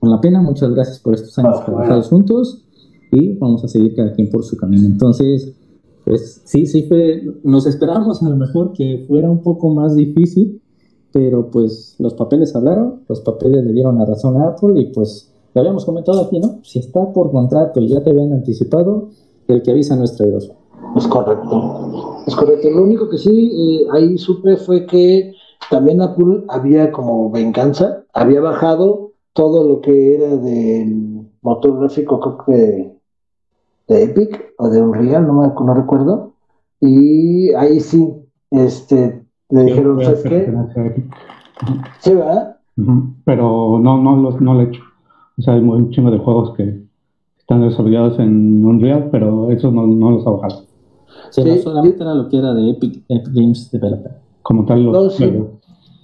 [0.00, 2.64] con la pena, muchas gracias por estos años trabajados juntos
[3.10, 4.86] y vamos a seguir cada quien por su camino.
[4.86, 5.54] Entonces,
[6.04, 10.60] pues sí, sí fue, nos esperábamos a lo mejor que fuera un poco más difícil,
[11.12, 15.32] pero pues los papeles hablaron, los papeles le dieron la razón a Apple y pues
[15.54, 16.60] lo habíamos comentado aquí, ¿no?
[16.62, 19.08] Si está por contrato y ya te habían anticipado,
[19.48, 20.42] el que avisa no es traidor.
[20.96, 22.70] Es correcto, es correcto.
[22.70, 25.32] Lo único que sí eh, ahí supe fue que
[25.70, 32.38] también Apple había como venganza, había bajado todo lo que era del motor gráfico, creo
[32.44, 32.98] que
[33.88, 36.32] de, Epic o de Unreal, no, me, no recuerdo.
[36.80, 38.12] Y ahí sí,
[38.50, 40.52] este, le dijeron, ¿sabes qué?
[42.00, 42.56] Sí, ¿verdad?
[42.76, 43.14] Uh -huh.
[43.24, 44.82] Pero no, no, lo, no lo he hecho.
[45.38, 46.82] O sea, hay un chingo de juegos que
[47.38, 50.67] están desarrollados en Unreal, pero eso no, no los ha bajado.
[51.30, 54.12] Sí, sí, no solamente era lo que era de Epic, Epic Games Developer.
[54.42, 55.32] Como tal, los no, sí.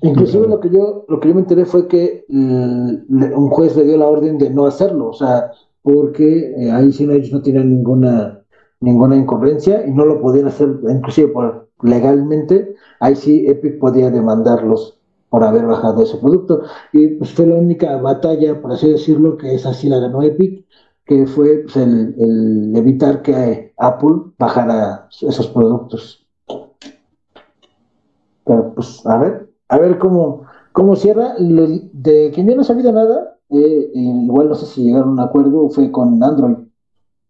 [0.02, 3.84] Inclusive lo que yo lo que yo me enteré fue que mm, un juez le
[3.84, 5.50] dio la orden de no hacerlo, o sea,
[5.82, 8.44] porque eh, ahí sí ellos no tienen ninguna
[8.80, 14.98] ninguna incongruencia y no lo podían hacer, inclusive por, legalmente, ahí sí Epic podía demandarlos
[15.30, 16.62] por haber bajado ese producto.
[16.92, 20.64] Y pues fue la única batalla, por así decirlo, que esa sí la ganó Epic,
[21.06, 26.26] que fue el, evitar que Apple bajara esos productos.
[28.44, 31.34] Pues a ver, a ver cómo, cómo cierra.
[31.38, 35.68] de quien yo no sabido nada, eh, igual no sé si llegaron a un acuerdo,
[35.70, 36.56] fue con Android.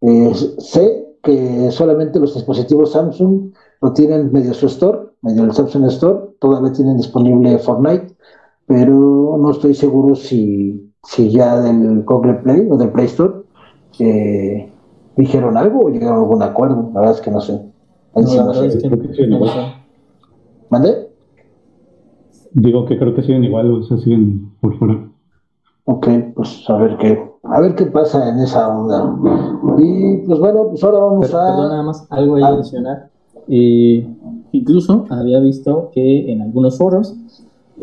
[0.01, 5.87] Eh, sé que solamente los dispositivos Samsung lo tienen medio su store, medio el Samsung
[5.87, 8.15] Store, todavía tienen disponible Fortnite,
[8.67, 13.44] pero no estoy seguro si, si ya del Google Play o del Play Store
[13.99, 14.71] eh,
[15.17, 17.61] dijeron algo o llegaron a algún acuerdo, la verdad es que no sé.
[20.71, 21.09] ¿Mande?
[22.53, 25.09] Digo que creo que siguen igual, o sea, siguen por fuera.
[25.87, 29.15] Ok, pues a ver qué, a ver qué pasa en esa onda.
[29.79, 31.47] Y pues bueno, pues ahora vamos a.
[31.47, 33.11] Perdón, nada más, algo ahí a adicionar.
[33.49, 34.09] Eh,
[34.53, 37.15] incluso había visto que en algunos foros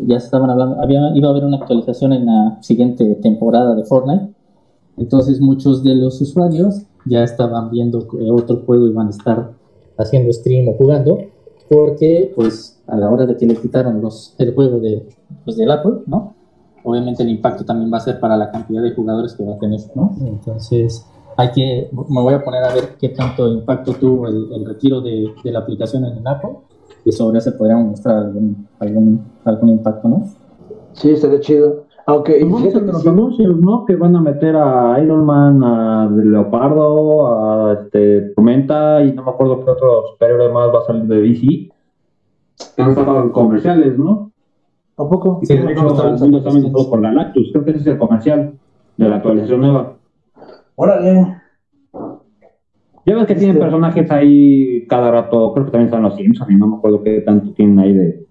[0.00, 4.28] ya estaban hablando, había, iba a haber una actualización en la siguiente temporada de Fortnite.
[4.96, 9.52] Entonces muchos de los usuarios ya estaban viendo otro juego y van a estar
[9.98, 11.18] haciendo stream o jugando,
[11.68, 15.08] porque pues a la hora de que le quitaron los, el juego de,
[15.44, 16.34] pues, del Apple, ¿no?
[16.84, 19.58] obviamente el impacto también va a ser para la cantidad de jugadores que va a
[19.58, 20.14] tener, ¿no?
[20.20, 25.00] Entonces, hay que, me voy a poner a ver qué tanto impacto tuvo el, retiro
[25.00, 26.50] de, la aplicación en el Apple
[27.04, 30.24] y sobre eso podríamos mostrar algún, algún, algún impacto, ¿no?
[30.92, 31.84] Sí, estaría chido.
[32.06, 33.84] Aunque fíjate que los anuncios, ¿no?
[33.84, 39.30] Que van a meter a Iron Man, a Leopardo, a este, Tormenta y no me
[39.30, 41.70] acuerdo qué otro superhéroe más va a salir de DC.
[42.76, 44.32] Que han estado comerciales, ¿no?
[44.96, 45.40] ¿A poco?
[45.42, 47.50] Sí, de hecho, también por Galactus.
[47.52, 48.54] Creo que ese es el comercial
[48.96, 49.96] de la actualización nueva.
[50.74, 51.38] Órale.
[53.04, 56.50] Ya ves que tienen este- personajes ahí cada rato, creo que también están los Simpsons
[56.50, 58.26] y no me acuerdo qué tanto tienen ahí de.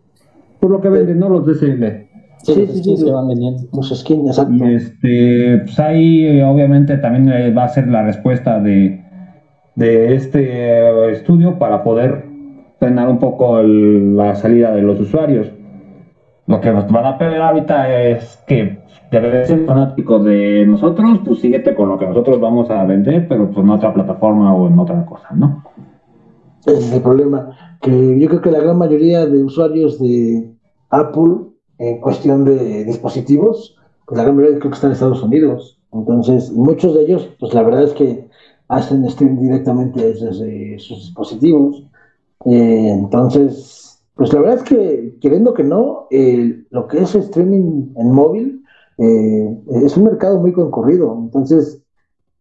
[0.60, 1.30] Por lo que venden, ¿no?
[1.30, 2.11] Los DCL.
[2.44, 3.64] Sí, sí, sí, sí, se van vendiendo.
[3.74, 4.54] Los skins, exacto.
[4.54, 9.04] Y este, pues ahí obviamente también va a ser la respuesta de,
[9.76, 12.26] de este estudio para poder
[12.80, 15.52] frenar un poco la salida de los usuarios.
[16.48, 18.80] Lo que nos van a pedir ahorita es que
[19.12, 23.52] debes ser fanático de nosotros, pues síguete con lo que nosotros vamos a vender, pero
[23.52, 25.64] pues en otra plataforma o en otra cosa, ¿no?
[26.66, 27.52] Ese es el problema,
[27.82, 30.52] que yo creo que la gran mayoría de usuarios de
[30.90, 31.51] Apple
[31.82, 35.80] en cuestión de dispositivos, pues la gran mayoría creo que están en Estados Unidos.
[35.92, 38.30] Entonces, muchos de ellos, pues la verdad es que
[38.68, 41.84] hacen stream directamente desde sus dispositivos.
[42.46, 46.08] Eh, entonces, pues la verdad es que, queriendo que no,
[46.70, 48.64] lo que es streaming en móvil
[49.00, 51.18] eh, es un mercado muy concurrido.
[51.20, 51.82] Entonces,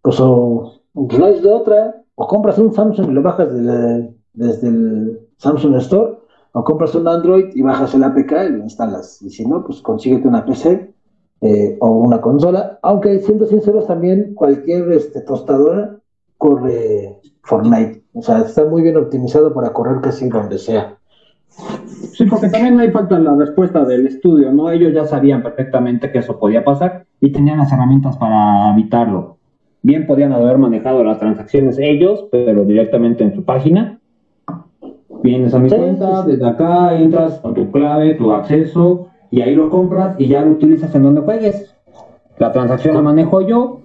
[0.02, 3.48] pues o no es de otra, o compras un Samsung y lo bajas
[4.34, 6.19] desde el Samsung Store,
[6.52, 9.22] o compras un Android y bajas el APK y lo instalas.
[9.22, 10.92] Y si no, pues consíguete una PC
[11.42, 12.78] eh, o una consola.
[12.82, 15.96] Aunque siendo sinceros, también cualquier este, tostadora
[16.38, 18.02] corre Fortnite.
[18.14, 20.96] O sea, está muy bien optimizado para correr casi donde sea.
[22.12, 24.70] Sí, porque también hay falta la respuesta del estudio, ¿no?
[24.70, 29.36] Ellos ya sabían perfectamente que eso podía pasar y tenían las herramientas para evitarlo.
[29.82, 33.99] Bien podían haber manejado las transacciones ellos, pero directamente en su página.
[35.22, 39.68] Vienes a mi cuenta, desde acá entras con tu clave, tu acceso, y ahí lo
[39.70, 41.74] compras y ya lo utilizas en donde juegues.
[42.38, 43.80] La transacción la manejo yo,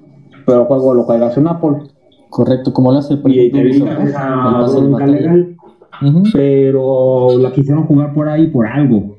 [0.45, 1.77] pero el juego lo juegas en Apple.
[2.29, 5.55] Correcto, como lo hace por y te esa legal
[6.33, 9.17] pero la quisieron jugar por ahí por algo.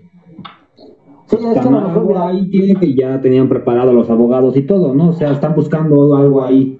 [1.27, 5.09] Sí, es que mejor ahí tiene que ya tenían preparado los abogados y todo, ¿no?
[5.09, 6.79] O sea, están buscando algo ahí.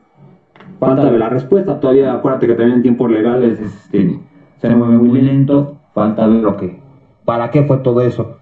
[0.79, 1.81] Falta de la respuesta.
[1.81, 4.21] Todavía, acuérdate que también en tiempos legales este,
[4.61, 5.77] se mueve muy lento.
[5.95, 6.81] Falta ver lo que.
[7.25, 8.37] ¿Para qué fue todo eso?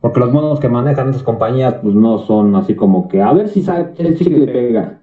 [0.00, 3.48] Porque los modos que manejan esas compañías, pues no son así como que a ver
[3.48, 5.02] si sabe, si le pega.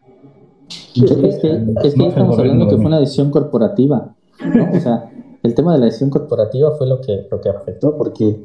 [0.95, 4.15] Es que, es que estamos hablando que fue una decisión corporativa.
[4.43, 4.71] ¿no?
[4.75, 5.11] O sea,
[5.43, 8.43] el tema de la decisión corporativa fue lo que, lo que afectó, porque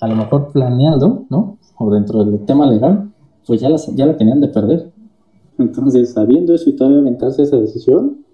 [0.00, 1.58] a lo mejor planeando, ¿no?
[1.78, 3.10] O dentro del tema legal,
[3.46, 4.90] pues ya, ya la tenían de perder.
[5.58, 8.24] Entonces, sabiendo eso y todavía aventarse esa decisión,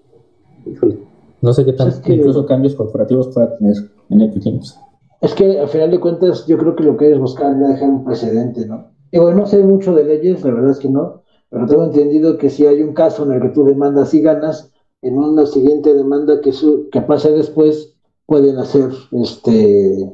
[0.65, 0.99] híjole,
[1.41, 3.75] no sé qué tal, incluso cambios corporativos pueda tener
[4.09, 4.77] en Epic Games.
[5.21, 7.89] Es que al final de cuentas, yo creo que lo que es buscar es dejar
[7.89, 8.91] un precedente, ¿no?
[9.11, 12.49] Digo, no sé mucho de leyes, la verdad es que no, pero tengo entendido que
[12.49, 16.41] si hay un caso en el que tú demandas y ganas, en una siguiente demanda
[16.41, 20.09] que, su, que pase después, pueden hacer este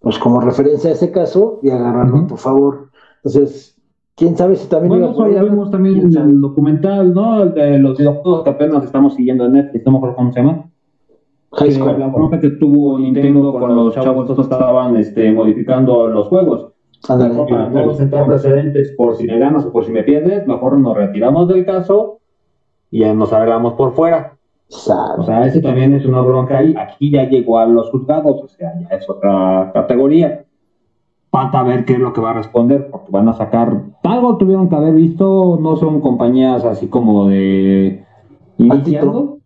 [0.00, 2.90] pues como referencia a ese caso y agarrarlo por favor.
[3.24, 3.75] Entonces,
[4.16, 7.42] quién sabe si también bueno, iba a vimos también el documental, ¿no?
[7.42, 10.40] El de los videojuegos que apenas estamos siguiendo en Netflix, no me acuerdo cómo se
[10.40, 10.70] llama.
[11.52, 11.98] High School.
[11.98, 16.72] La bronca que tuvo Nintendo cuando los chavos estaban este, modificando los juegos.
[17.06, 20.96] para no sentar precedentes por si me ganas o por si me pierdes, mejor nos
[20.96, 22.18] retiramos del caso
[22.90, 24.36] y ya nos arreglamos por fuera.
[24.68, 28.48] O sea, ese también es una bronca y aquí ya llegó a los juzgados, o
[28.48, 30.44] sea, ya es otra categoría.
[31.36, 34.70] Falta ver qué es lo que va a responder, porque van a sacar, algo tuvieron
[34.70, 38.02] que haber visto, no son compañías así como de
[38.56, 39.36] iniciando,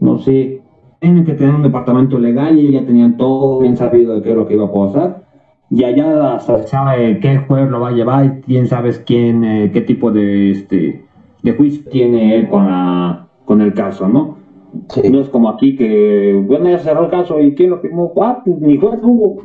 [0.00, 0.62] no sé,
[0.98, 4.36] tienen que tener un departamento legal y ya tenían todo bien sabido de qué es
[4.36, 5.22] lo que iba a pasar.
[5.70, 9.70] Y allá hasta sabe qué juez lo va a llevar y quién sabe quién, eh,
[9.72, 11.04] qué tipo de, este,
[11.44, 14.38] de juicio tiene él con, la, con el caso, ¿no?
[15.08, 18.12] No es como aquí que, bueno, ya cerró el caso y ¿quién lo firmó?
[18.20, 19.36] Ah, pues ni juez hubo.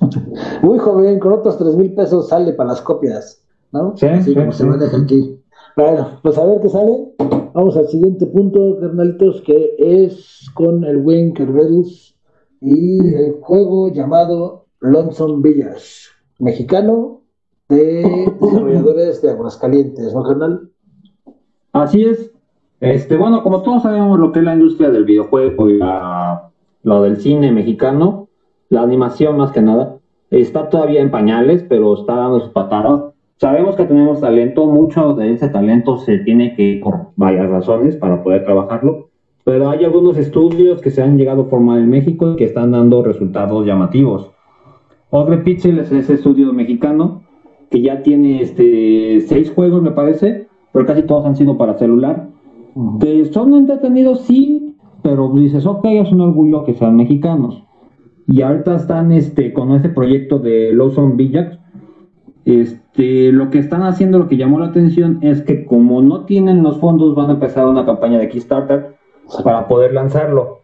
[0.62, 3.96] Uy, joven, con otros tres mil pesos sale para las copias, ¿no?
[3.96, 5.40] Sí, Así como se maneja aquí.
[5.76, 7.14] Bueno, pues a ver qué sale.
[7.52, 12.16] Vamos al siguiente punto, carnalitos, que es con el Wayne Kerberos
[12.60, 17.22] y el juego llamado Lonesome Villas, mexicano
[17.68, 20.70] de desarrolladores de Aguascalientes, ¿no, carnal?
[21.72, 22.30] Así es.
[22.80, 25.80] Este, bueno, como todos sabemos lo que es la industria del videojuego y
[26.82, 28.23] lo del cine mexicano,
[28.74, 29.96] la animación más que nada,
[30.30, 33.14] está todavía en pañales, pero está dando sus patadas.
[33.36, 38.22] Sabemos que tenemos talento, mucho de ese talento se tiene que por varias razones para
[38.22, 39.08] poder trabajarlo,
[39.44, 42.72] pero hay algunos estudios que se han llegado a formar en México y que están
[42.72, 44.30] dando resultados llamativos.
[45.10, 47.22] Ogre Pixel es ese estudio mexicano
[47.70, 52.28] que ya tiene este, seis juegos, me parece, pero casi todos han sido para celular
[53.00, 57.63] que son entretenidos, sí, pero dices, ok, es un orgullo que sean mexicanos.
[58.26, 61.58] Y ahorita están este, con ese proyecto de Lawson Villax.
[62.44, 66.62] Este, lo que están haciendo, lo que llamó la atención es que como no tienen
[66.62, 68.96] los fondos, van a empezar una campaña de Kickstarter
[69.42, 70.60] para poder lanzarlo.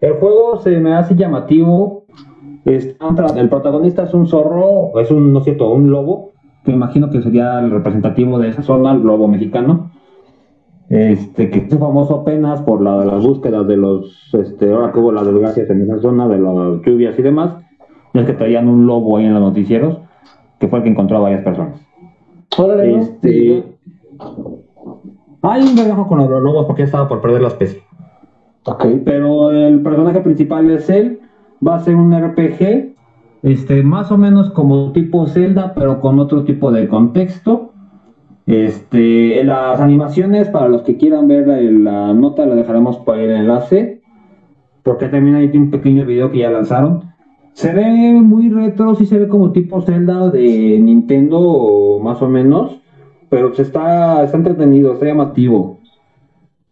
[0.00, 2.04] El juego se me hace llamativo.
[2.64, 6.32] el protagonista es un zorro, es un, no cierto, un lobo,
[6.64, 9.90] que imagino que sería el representativo de esa zona, el lobo mexicano
[10.88, 15.00] este, que es famoso apenas por la de las búsquedas de los, este, ahora que
[15.00, 17.54] hubo las desgracias en esa zona, de las lluvias y demás,
[18.14, 19.98] es que traían un lobo ahí en los noticieros,
[20.58, 21.80] que fue el que encontró a varias personas.
[22.84, 23.64] este,
[25.42, 27.82] hay un relajo con los lobos porque estaba por perder la especie.
[28.64, 29.02] Okay.
[29.04, 31.20] Pero el personaje principal es él,
[31.66, 32.94] va a ser un RPG,
[33.42, 37.72] este, más o menos como tipo Zelda, pero con otro tipo de contexto
[38.46, 44.00] este, las animaciones, para los que quieran ver la, nota, la dejaremos por el enlace,
[44.84, 47.02] porque también hay un pequeño video que ya lanzaron.
[47.54, 52.80] Se ve muy retro, sí se ve como tipo Zelda de Nintendo, más o menos,
[53.28, 55.80] pero se está, está entretenido, está llamativo.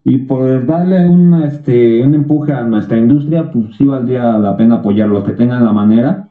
[0.05, 4.77] Y por darle un, este, un empuje a nuestra industria, pues sí valdría la pena
[4.77, 6.29] apoyar los que tengan la manera.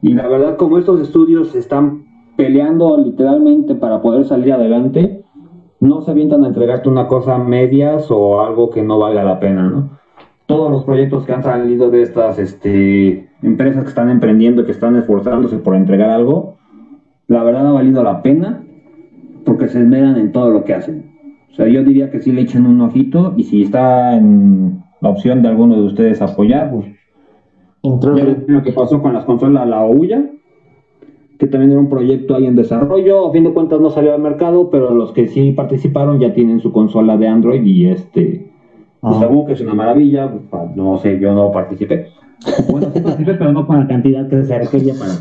[0.00, 5.24] Y la verdad, como estos estudios están peleando literalmente para poder salir adelante,
[5.80, 9.68] no se avientan a entregarte una cosa medias o algo que no valga la pena,
[9.68, 9.90] ¿no?
[10.46, 14.96] Todos los proyectos que han salido de estas este, empresas que están emprendiendo, que están
[14.96, 16.56] esforzándose por entregar algo,
[17.26, 18.62] la verdad ha valido la pena
[19.44, 21.12] porque se esmeran en todo lo que hacen.
[21.50, 25.10] O sea, yo diría que sí le echen un ojito y si está en la
[25.10, 26.86] opción de alguno de ustedes apoyar, pues...
[28.46, 30.30] Lo que pasó con las consolas La Ouya,
[31.42, 33.26] que también era un proyecto ahí en desarrollo.
[33.26, 36.60] A fin de cuentas no salió al mercado, pero los que sí participaron ya tienen
[36.60, 38.52] su consola de Android y este,
[39.00, 42.10] pues según que es una maravilla, pues, no sé, yo no participé.
[42.70, 45.14] Bueno, sí participé, pero no con la cantidad que se requería para...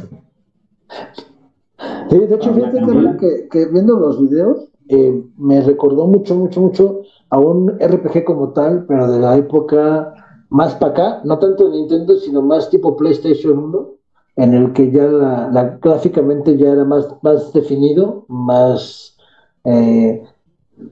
[2.07, 2.81] Sí, de hecho, fíjate
[3.19, 8.49] que, que, viendo los videos, eh, me recordó mucho, mucho, mucho a un RPG como
[8.49, 10.13] tal, pero de la época
[10.49, 14.00] más para acá, no tanto de Nintendo, sino más tipo PlayStation 1,
[14.35, 19.17] en el que ya la, gráficamente ya era más, más definido, más...
[19.65, 20.23] Eh,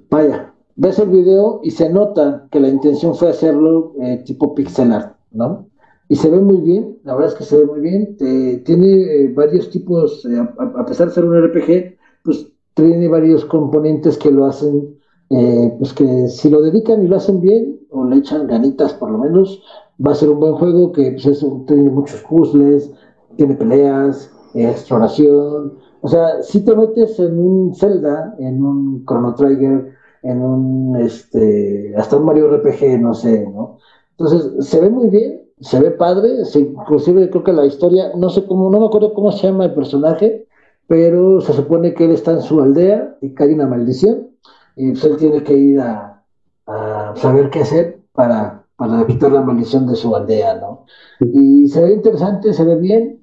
[0.10, 4.92] vaya, ves el video y se nota que la intención fue hacerlo eh, tipo pixel
[4.92, 5.68] art, ¿no?
[6.08, 9.34] Y se ve muy bien, la verdad es que se ve muy bien, tiene eh,
[9.36, 10.28] varios tipos,
[10.58, 14.98] a, pesar de ser un RPG, pues tiene varios componentes que lo hacen,
[15.78, 19.20] pues que si lo dedican y lo hacen bien, o le echan ganitas por lo
[19.20, 19.62] menos,
[20.06, 22.92] va a ser un buen juego que pues, tiene muchos puzzles,
[23.36, 25.78] tiene peleas, exploración.
[26.02, 31.94] O sea, si te metes en un Zelda, en un Chrono Trigger, en un, este,
[31.98, 33.78] hasta un Mario RPG, no sé, ¿no?
[34.18, 38.46] Entonces, se ve muy bien, se ve padre, inclusive creo que la historia, no sé
[38.46, 40.46] cómo, no me acuerdo cómo se llama el personaje,
[40.88, 44.30] pero se supone que él está en su aldea y cae una maldición,
[44.76, 46.24] y pues él tiene que ir a,
[47.16, 50.86] saber qué hacer para, para quitar la maldición de su aldea, ¿no?
[51.20, 53.20] Y se ve interesante, se ve bien,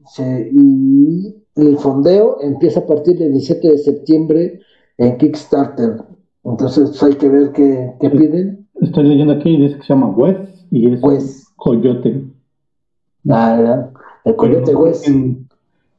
[0.53, 4.61] y el fondeo empieza a partir del 17 de septiembre
[4.99, 6.03] en Kickstarter.
[6.45, 8.69] Entonces pues, hay que ver qué, qué piden.
[8.83, 10.37] Estoy leyendo aquí y dice que se llama Wes
[10.71, 11.01] y es.
[11.57, 12.23] Coyote.
[13.31, 13.91] Ah,
[14.27, 15.09] el Coyote Wes.
[15.09, 15.49] En,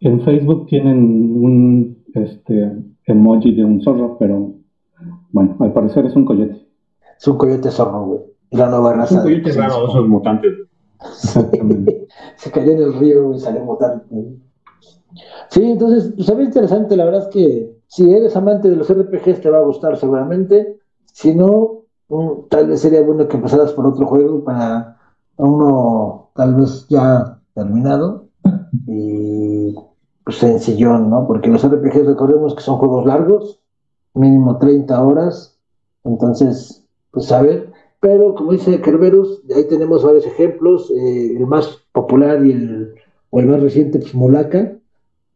[0.01, 0.97] en, Facebook tienen
[1.43, 2.74] un este,
[3.05, 4.53] emoji de un zorro, pero
[5.32, 6.64] bueno, al parecer es un coyote.
[7.20, 8.36] Es un coyote zorro, güey.
[8.52, 9.22] La nueva raza.
[9.22, 10.54] Coyote raro, esos mutantes.
[12.38, 14.38] se cayó en el río y salió mutante.
[15.50, 19.41] Sí, entonces, pues a interesante, la verdad es que si eres amante de los RPGs
[19.41, 21.84] te va a gustar seguramente, si no,
[22.50, 24.98] tal vez sería bueno que empezaras por otro juego para
[25.38, 28.28] uno tal vez ya terminado
[28.88, 29.76] y
[30.24, 31.26] pues, sencillón, ¿no?
[31.26, 33.62] Porque los RPGs recordemos que son juegos largos,
[34.14, 35.58] mínimo 30 horas,
[36.04, 37.72] entonces, pues a ver,
[38.08, 42.95] pero como dice Kerberos, ahí tenemos varios ejemplos, eh, el más popular y el,
[43.32, 44.78] o el más reciente, pues Mulaka,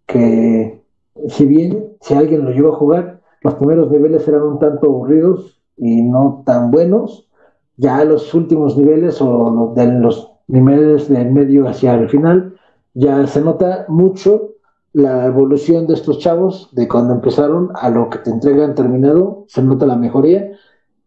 [0.05, 0.82] que
[1.28, 5.61] si bien, si alguien lo llevó a jugar, los primeros niveles eran un tanto aburridos
[5.76, 7.28] y no tan buenos,
[7.76, 12.55] ya los últimos niveles o de los niveles del medio hacia el final,
[12.93, 14.51] ya se nota mucho
[14.93, 19.61] la evolución de estos chavos, de cuando empezaron a lo que te entregan terminado, se
[19.61, 20.51] nota la mejoría.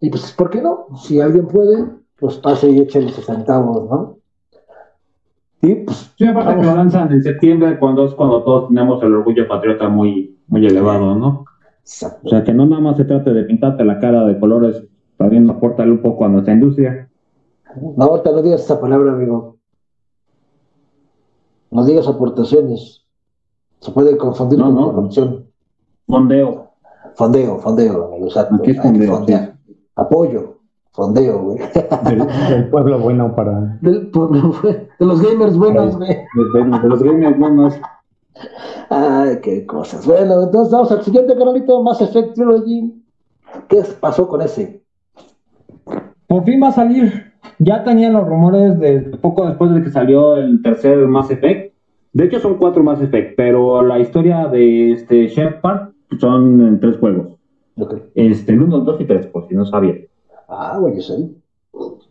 [0.04, 0.88] Y pues, ¿por qué no?
[0.98, 1.82] Si alguien puede,
[2.20, 4.18] pues pase y eche los centavos, ¿no?
[5.62, 6.12] Y pues.
[6.18, 9.88] Sí, aparte que lo lanzan en septiembre, cuando es cuando todos tenemos el orgullo patriota
[9.88, 11.46] muy, muy elevado, ¿no?
[12.22, 14.84] O sea, que no nada más se trate de pintarte la cara de colores,
[15.16, 17.08] también aporta un poco a nuestra industria.
[17.96, 19.56] No, ahorita no digas esa palabra, amigo.
[21.70, 23.06] No digas aportaciones.
[23.80, 25.46] Se puede confundir con corrupción.
[26.06, 26.72] Fondeo.
[27.14, 28.28] Fondeo, fondeo, amigo.
[28.38, 29.53] Aquí fondeo.
[29.96, 30.58] Apoyo.
[30.92, 31.58] Fondeo, güey.
[32.48, 33.78] Del, pueblo bueno para.
[33.80, 36.10] Del pueblo De los gamers buenos, güey.
[36.10, 37.74] De, los gamers buenos.
[38.90, 40.06] Ay, qué cosas.
[40.06, 42.94] Bueno, entonces vamos al siguiente canalito, Mass Effect Trilogy.
[43.68, 44.82] ¿Qué pasó con ese?
[46.28, 47.32] Por fin va a salir.
[47.58, 51.74] Ya tenían los rumores de poco después de que salió el tercer Mass Effect.
[52.12, 55.90] De hecho, son cuatro Mass Effect, pero la historia de este Shepard
[56.20, 57.33] son en tres juegos.
[58.14, 59.94] Este, el 1, 2 y 3, por si no sabía.
[60.48, 61.36] Ah, bueno, sí.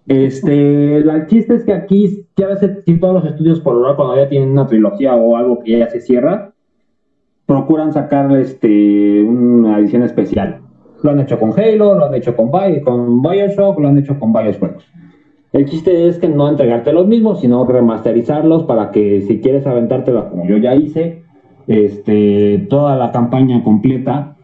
[0.08, 4.18] Este, el chiste es que aquí, ya ves, si todos los estudios por ahora, cuando
[4.18, 6.54] ya tienen una trilogía o algo que ya se cierra,
[7.46, 10.62] procuran sacar este, una edición especial.
[11.02, 12.52] Lo han hecho con Halo, lo han hecho con,
[12.84, 14.86] con Bioshock, lo han hecho con varios juegos.
[15.54, 20.30] El chiste es que no entregarte los mismos, sino remasterizarlos para que si quieres aventártela
[20.30, 21.24] como yo ya hice,
[21.68, 24.36] este, toda la campaña completa,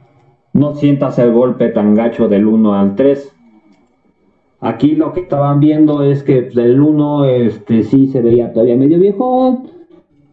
[0.53, 3.35] no sientas el golpe tan gacho del 1 al 3
[4.61, 8.75] Aquí lo que estaban viendo es que pues, el 1 este, sí se veía todavía
[8.75, 9.63] medio viejo.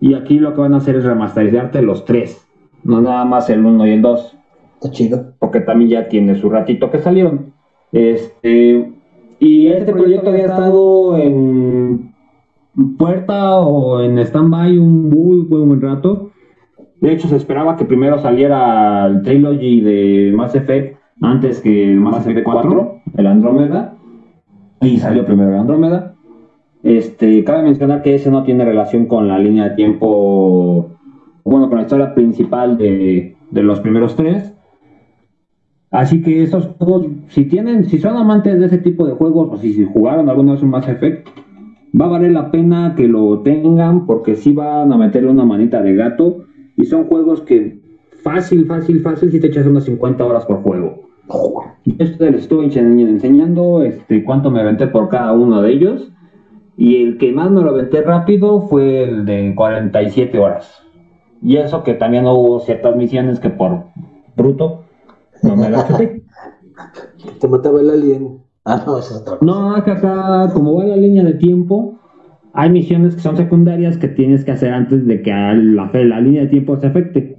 [0.00, 2.44] Y aquí lo que van a hacer es remasterizarte los tres.
[2.82, 4.36] No nada más el 1 y el 2.
[4.74, 5.32] Está chido.
[5.38, 7.52] Porque también ya tiene su ratito que salieron.
[7.92, 8.92] Este,
[9.38, 12.12] y este proyecto había estado en
[12.98, 16.25] puerta o en stand-by un muy, buen rato.
[17.00, 22.26] De hecho, se esperaba que primero saliera el trilogy de Mass Effect antes que Mass
[22.26, 23.96] Effect 4, el Andrómeda
[24.80, 26.14] y salió primero el Andrómeda.
[26.82, 30.90] Este, cabe mencionar que ese no tiene relación con la línea de tiempo,
[31.44, 34.54] bueno, con la historia principal de, los primeros tres.
[35.90, 39.56] Así que esos juegos, si tienen, si son amantes de ese tipo de juegos, o
[39.56, 41.28] si, jugaron alguna vez un Mass Effect,
[41.98, 45.82] va a valer la pena que lo tengan, porque si van a meterle una manita
[45.82, 46.44] de gato,
[46.76, 47.80] y son juegos que
[48.22, 51.06] fácil, fácil, fácil, si te echas unas 50 horas por juego.
[51.98, 56.12] Esto les estoy enseñando este, cuánto me aventé por cada uno de ellos.
[56.76, 60.82] Y el que más me lo aventé rápido fue el de 47 horas.
[61.42, 63.84] Y eso que también hubo ciertas misiones que por
[64.36, 64.84] bruto
[65.42, 66.22] no me las chuté.
[67.40, 68.40] Te mataba el alien.
[68.64, 71.98] Ah, no, es otra No, acá, como va la línea de tiempo,
[72.56, 76.42] hay misiones que son secundarias que tienes que hacer antes de que la, la línea
[76.42, 77.36] de tiempo se afecte.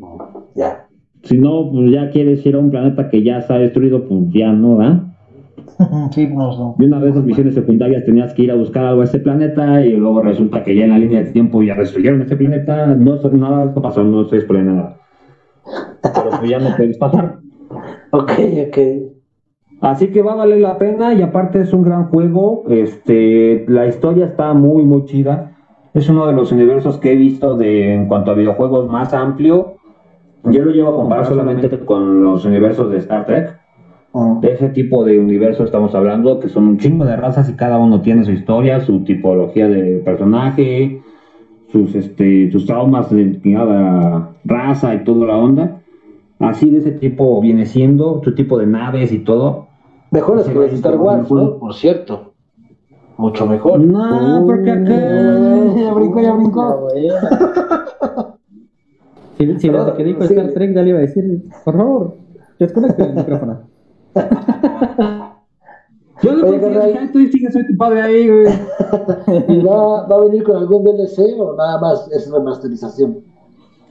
[0.55, 0.88] Ya.
[1.24, 4.53] Si no, pues ya quieres ir a un planeta que ya está destruido, pues ya
[4.53, 5.03] no, ¿verdad?
[6.11, 9.05] Sí, no, Y una vez las misiones secundarias tenías que ir a buscar algo a
[9.05, 12.36] ese planeta y luego resulta que ya en la línea de tiempo ya destruyeron ese
[12.36, 12.88] planeta.
[12.88, 14.97] No, nada de esto pasó, no estoy explicando nada.
[16.01, 17.39] Pero pues ya no puedes pasar.
[18.11, 18.32] Ok,
[18.68, 19.16] ok.
[19.82, 22.64] Así que va a valer la pena y aparte es un gran juego.
[22.68, 25.52] Este, la historia está muy, muy chida.
[25.94, 29.76] Es uno de los universos que he visto de, en cuanto a videojuegos más amplio.
[30.44, 33.60] Yo lo llevo a comparar solamente con los universos de Star Trek.
[34.14, 34.40] Mm.
[34.40, 37.78] De ese tipo de universo estamos hablando, que son un chingo de razas y cada
[37.78, 41.02] uno tiene su historia, su tipología de personaje,
[41.72, 45.82] sus, este, sus traumas de cada raza y toda la onda.
[46.40, 49.66] Así de ese tipo viene siendo, su tipo de naves y todo.
[50.12, 51.28] Mejores Sí, que los Star Wars.
[51.28, 52.34] Por cierto.
[53.18, 53.80] Mucho mejor.
[53.80, 56.88] No, porque acá- Ya brincó, ya brincó.
[59.38, 60.34] Si, si desde que dijo Sí.
[60.34, 62.16] Star Trek ya le iba a decir, por favor,
[62.58, 63.60] desconecte el micrófono.
[66.24, 68.47] Yo no Oye, "Ay, tú sigues, soy tu padre ahí, güey.
[69.47, 73.20] ¿Y va, va a venir con algún DLC o nada más es remasterización?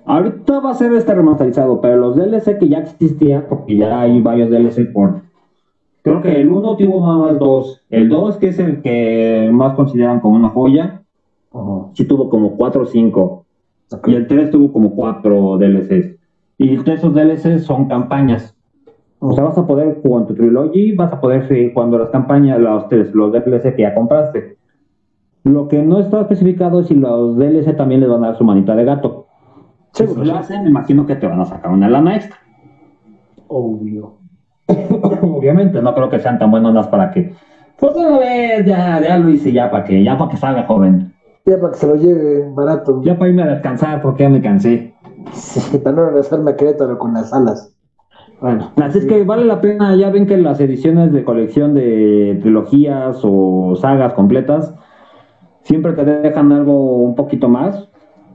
[0.04, 4.20] Ahorita va a ser este remasterizado, pero los DLC que ya existían, porque ya hay
[4.20, 5.22] varios DLC por.
[6.06, 7.82] Creo que el 1 tuvo nada más dos.
[7.90, 11.02] El 2, que es el que más consideran como una joya,
[11.50, 11.90] Ujú.
[11.94, 13.44] sí tuvo como 4 o 5.
[13.90, 14.06] Ok.
[14.08, 16.16] Y el 3 tuvo como 4 DLCs.
[16.58, 18.54] Y esos DLCs son campañas.
[19.18, 22.60] O sea, vas a poder, con tu trilogy, vas a poder seguir jugando las campañas,
[22.60, 24.56] los, tres- los DLC que ya compraste.
[25.42, 28.44] Lo que no está especificado es si los DLC también les van a dar su
[28.44, 29.26] manita de gato.
[29.92, 32.36] Si lo hacen, me imagino que te van a sacar una lana extra.
[33.48, 34.18] Obvio.
[35.34, 37.34] Obviamente, no creo que sean tan buenas para que.
[37.78, 41.12] Pues una vez, ya, ya lo hice, ya para que, ya para que salga joven.
[41.44, 43.02] Ya para que se lo lleve barato.
[43.02, 44.94] Ya para irme a descansar, porque ya me cansé.
[45.32, 47.72] Sí, para no regresarme a Querétaro con las alas.
[48.40, 48.70] Bueno.
[48.82, 53.20] Así es que vale la pena, ya ven que las ediciones de colección de trilogías
[53.22, 54.74] o sagas completas
[55.62, 57.88] siempre te dejan algo un poquito más.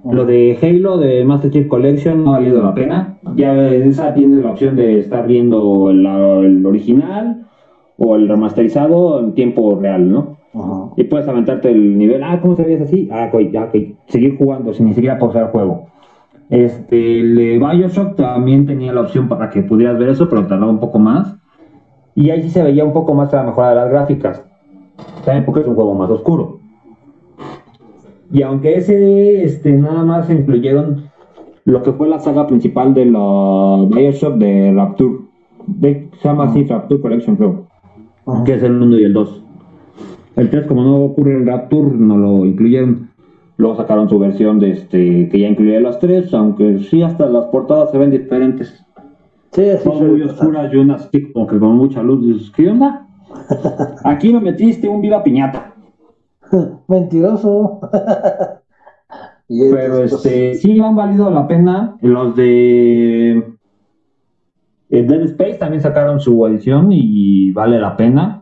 [0.10, 3.18] Lo de Halo de Master Chief Collection no ha valido la pena.
[3.36, 7.46] Ya esa tiene la opción de estar viendo el, el original
[7.98, 10.38] o el remasterizado en tiempo real, ¿no?
[10.54, 10.94] Ujú.
[10.98, 13.08] Y puedes aventarte el nivel, ah, ¿cómo sabías así?
[13.12, 13.76] Ah, ok, ya, ok.
[14.08, 15.88] Seguir jugando sin ni siquiera pausar el juego.
[16.50, 20.72] Este, el de Bioshock también tenía la opción para que pudieras ver eso, pero tardaba
[20.72, 21.38] un poco más.
[22.16, 24.46] Y ahí sí se veía un poco más la mejora de las gráficas.
[25.24, 26.61] También porque es un juego más oscuro.
[28.32, 31.10] Y aunque ese, este, nada más incluyeron
[31.66, 35.16] lo que fue la saga principal de la Bioshock de Rapture.
[35.68, 37.68] De, se llama así Rapture Collection, creo.
[38.46, 39.44] Que es el 1 y el 2.
[40.38, 43.10] El 3, como no ocurre en Rapture, no lo incluyeron.
[43.58, 47.46] Luego sacaron su versión de este que ya incluía las tres, aunque sí hasta las
[47.46, 48.84] portadas se ven diferentes.
[49.52, 52.26] Sí, así Son muy oscuras y unas como que con mucha luz.
[52.26, 53.06] Dices, ¿qué onda?
[54.04, 55.71] Aquí me metiste un viva piñata.
[56.88, 57.80] Mentiroso.
[59.48, 61.98] y Pero este, sí han valido la pena.
[62.02, 63.38] Los de
[64.90, 68.42] eh, Dead Space también sacaron su edición y vale la pena.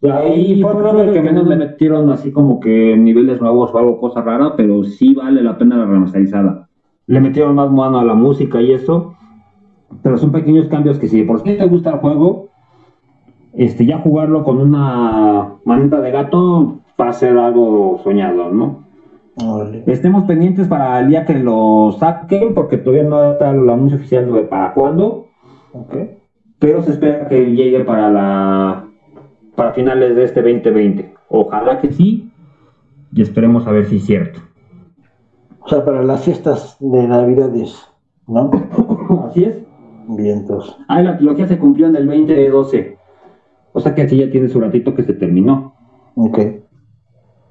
[0.00, 4.22] De ahí fue que menos le metieron así como que niveles nuevos o algo, cosa
[4.22, 6.68] rara, pero sí vale la pena la remasterizada.
[7.06, 9.16] Le metieron más mano a la música y eso,
[10.02, 12.48] pero son pequeños cambios que si de por sí te gusta el juego,
[13.58, 18.84] este, ya jugarlo con una manita de gato va a ser algo soñado, ¿no?
[19.86, 24.32] Estemos pendientes para el día que lo saquen, porque todavía no está el anuncio oficial
[24.32, 25.26] de para cuándo,
[25.72, 25.94] Ok.
[26.58, 28.84] pero se espera que llegue para la
[29.54, 31.14] para finales de este 2020.
[31.28, 32.32] Ojalá que sí,
[33.12, 34.40] y esperemos a ver si es cierto.
[35.60, 37.88] O sea, para las fiestas de Navidades,
[38.26, 38.50] ¿no?
[39.28, 39.64] Así es.
[40.08, 40.78] Vientos.
[40.88, 42.97] Ah, y la trilogía se cumplió en el 2012.
[43.78, 45.72] O sea que así ya tiene su ratito que se terminó.
[46.16, 46.36] Ok.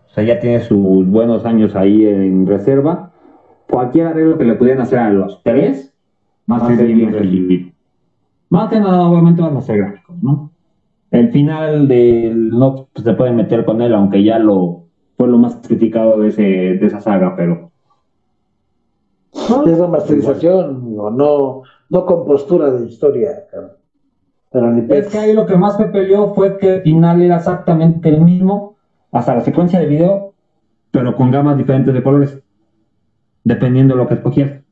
[0.07, 3.13] O sea, ya tiene sus buenos años ahí en reserva.
[3.69, 5.95] Cualquier arreglo que le pudieran hacer a los tres
[6.51, 7.71] va a ser bien recibido.
[8.49, 10.51] Más que nada, obviamente, van a ser gráficos, ¿no?
[11.11, 14.83] El final del no pues, se pueden meter con él, aunque ya lo
[15.15, 17.71] fue lo más criticado de, ese, de esa saga, pero.
[19.31, 23.76] Es remasterización, o no, no con postura de historia, cabrón.
[24.57, 27.35] Pero ni Es que ahí lo que más me peleó fue que el final era
[27.35, 28.75] exactamente el mismo,
[29.11, 30.33] hasta la secuencia de video,
[30.89, 32.41] pero con gamas diferentes de colores,
[33.43, 34.63] dependiendo de lo que escogías.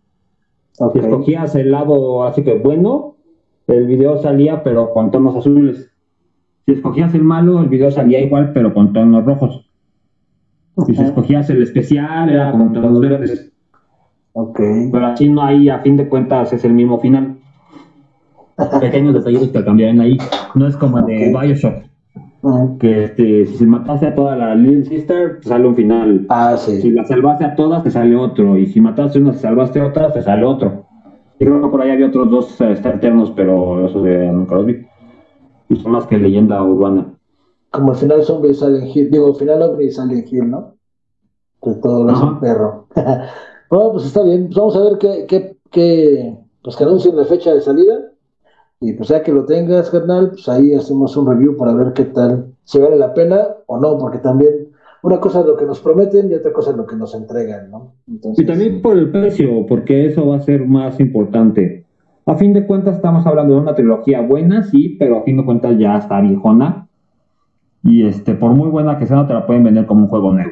[0.91, 3.17] Si escogías el lado así que bueno,
[3.67, 5.91] el video salía pero con tonos azules.
[6.65, 9.69] Si escogías el malo, el video salía igual pero con tonos rojos.
[10.87, 13.53] Y si escogías el especial, era con tonos verdes.
[14.33, 14.59] Ok.
[14.91, 17.37] Pero así no hay, a fin de cuentas, es el mismo final.
[18.79, 20.17] Pequeños detalles que cambiaron ahí.
[20.53, 21.29] No es como el de.
[21.29, 21.83] Bioshock,
[22.79, 26.25] que este, si mataste a toda la Little Sister, te sale un final.
[26.29, 26.91] Ah, Si sí.
[26.91, 28.57] la salvaste a todas, te sale otro.
[28.57, 30.85] Y si mataste una, y salvaste a otras, te sale otro.
[31.39, 34.65] Y creo que por ahí había otros dos eh, eternos, pero esos de, nunca los
[34.65, 34.85] vi.
[35.69, 37.13] y son más que leyenda urbana.
[37.71, 40.75] Como el final zombie Silent Hill, digo, final hombre de Silent Hill, ¿no?
[41.61, 42.87] Que todo lo hace un perro.
[43.69, 47.25] bueno, pues está bien, pues vamos a ver qué, qué, qué, pues que anuncien la
[47.25, 48.11] fecha de salida.
[48.81, 52.05] Y pues ya que lo tengas, carnal, pues ahí hacemos un review para ver qué
[52.05, 54.69] tal, si vale la pena o no, porque también
[55.01, 57.69] una cosa es lo que nos prometen y otra cosa es lo que nos entregan,
[57.69, 57.93] ¿no?
[58.07, 61.85] y también por el precio, porque eso va a ser más importante.
[62.27, 65.45] A fin de cuentas estamos hablando de una trilogía buena, sí, pero a fin de
[65.45, 66.87] cuentas ya está viejona.
[67.83, 70.33] Y este, por muy buena que sea, no te la pueden vender como un juego
[70.33, 70.51] nuevo.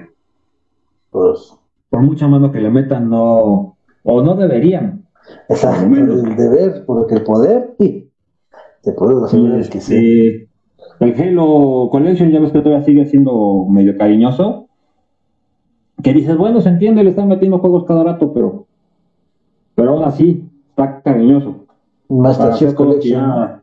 [1.10, 1.58] Pues.
[1.90, 3.76] Por mucha mano que le metan, no.
[4.04, 5.04] O no deberían.
[5.50, 8.03] Exacto, el deber, porque el poder, sí.
[8.84, 10.48] Te puedo decir que sí.
[11.00, 14.68] El Halo Collection ya ves que todavía sigue siendo medio cariñoso.
[16.04, 18.68] Que dices, bueno, se entiende, le están metiendo juegos cada rato, pero.
[19.76, 21.66] Pero aún así, está cariñoso.
[22.10, 23.62] Master Chief Collection.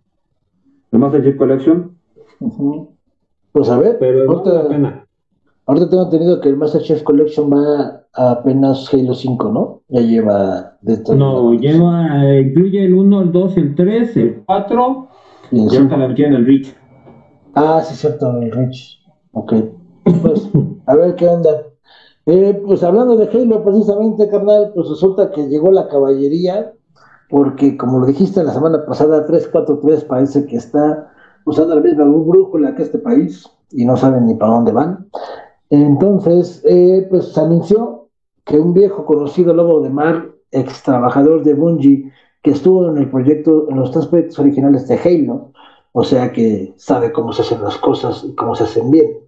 [0.90, 1.96] el Master Chief Collection.
[3.52, 5.04] Pues a ver, pero ahorita,
[5.66, 9.82] ahorita tengo entendido que el Master Chief Collection va a apenas Halo 5, ¿no?
[9.88, 10.98] Ya lleva de.
[11.14, 15.09] No, lleva, eh, incluye el 1, el 2, el 3, el 4
[15.50, 16.74] y, el ahorita le el Reach.
[17.54, 19.00] Ah, sí, cierto, el Rich.
[19.32, 19.54] Ok.
[20.22, 20.50] Pues,
[20.86, 21.50] a ver qué onda.
[22.26, 26.72] Eh, pues hablando de Halo, precisamente, carnal, pues resulta que llegó la caballería,
[27.28, 31.12] porque como lo dijiste la semana pasada, 343 parece que está
[31.44, 35.08] usando la misma brújula que este país y no saben ni para dónde van.
[35.70, 38.08] Entonces, eh, pues se anunció
[38.44, 42.12] que un viejo conocido lobo de mar, ex trabajador de Bungie,
[42.42, 45.52] que estuvo en el proyecto, en los tres proyectos originales de Halo,
[45.92, 49.18] o sea que sabe cómo se hacen las cosas y cómo se hacen bien.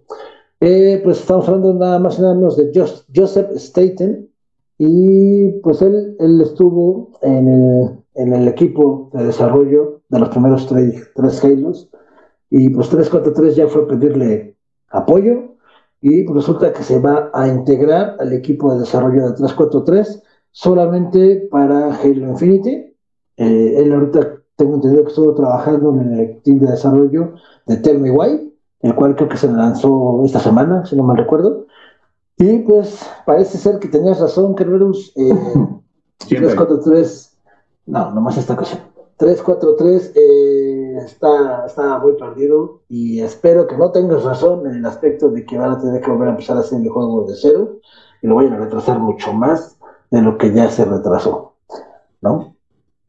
[0.59, 2.71] Eh, pues estamos hablando nada más y nada menos de
[3.13, 4.29] Joseph Staten,
[4.77, 10.65] y pues él, él estuvo en el, en el, equipo de desarrollo de los primeros
[10.67, 11.89] tres, tres Halos,
[12.49, 14.55] y pues 343 ya fue pedirle
[14.89, 15.53] apoyo,
[16.01, 21.95] y resulta que se va a integrar al equipo de desarrollo de 343 solamente para
[21.95, 22.92] Halo Infinity.
[23.37, 27.33] Eh, él ahorita tengo entendido que estuvo trabajando en el team de desarrollo
[27.65, 31.17] de Tell Me Why, el cual creo que se lanzó esta semana, si no mal
[31.17, 31.67] recuerdo.
[32.37, 35.13] Y pues parece ser que tenías razón, Kerberus.
[35.15, 35.33] Eh,
[36.17, 37.37] 343,
[37.87, 38.81] no, nomás esta ocasión.
[39.17, 45.29] 343 eh, está, está muy perdido y espero que no tengas razón en el aspecto
[45.29, 47.79] de que van a tener que volver a empezar a hacer el juego de cero
[48.21, 49.77] y lo vayan a retrasar mucho más
[50.09, 51.53] de lo que ya se retrasó,
[52.21, 52.52] ¿no?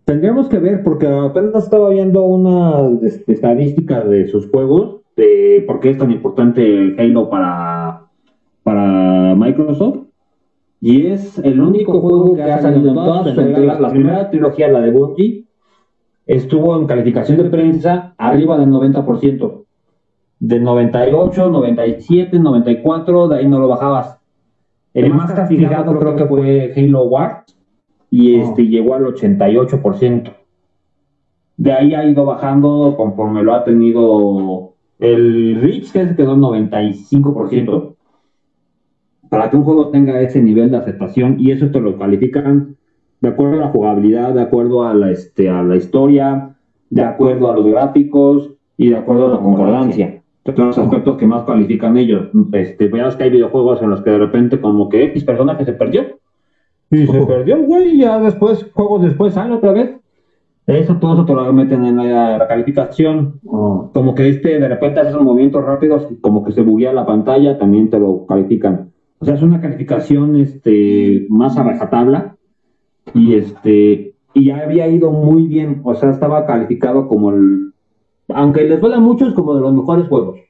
[0.04, 5.80] Tendríamos que ver, porque apenas estaba viendo una este, estadística de sus juegos, de por
[5.80, 8.02] qué es tan importante Halo para,
[8.62, 10.00] para Microsoft.
[10.80, 13.80] Y es el único juego que ha salido en todas sus entregas.
[13.80, 15.46] La primera trilogía, la de Bungie,
[16.26, 19.64] estuvo en calificación de prensa arriba del 90%.
[20.40, 24.18] De 98, 97, 94, de ahí no lo bajabas.
[24.92, 27.44] El más castigado creo que fue Halo Wars
[28.14, 30.32] y este, llegó al 88%.
[31.56, 36.40] De ahí ha ido bajando conforme lo ha tenido el Rich, que se quedó en
[36.40, 37.96] 95%.
[39.28, 42.76] Para que un juego tenga ese nivel de aceptación, y eso te lo califican
[43.20, 46.54] de acuerdo a la jugabilidad, de acuerdo a la, este, a la historia,
[46.90, 50.22] de acuerdo a los gráficos y de acuerdo a la concordancia.
[50.54, 52.28] Son los aspectos que más califican ellos.
[52.52, 55.72] Este, veas que hay videojuegos en los que de repente como que X personaje se
[55.72, 56.20] perdió
[56.94, 59.96] y se perdió güey, ya después, juegos después sale otra vez.
[60.66, 63.40] Eso, todo eso te lo meten en la, calificación.
[63.52, 63.88] Ah.
[63.92, 67.90] Como que este, de repente haces movimientos rápidos, como que se buguea la pantalla, también
[67.90, 68.90] te lo califican.
[69.18, 72.36] O sea, es una calificación este, más a rajatabla.
[73.12, 75.80] Y este, y ya había ido muy bien.
[75.84, 77.72] O sea, estaba calificado como el.
[78.28, 80.40] Aunque les duela mucho, es como de los mejores juegos.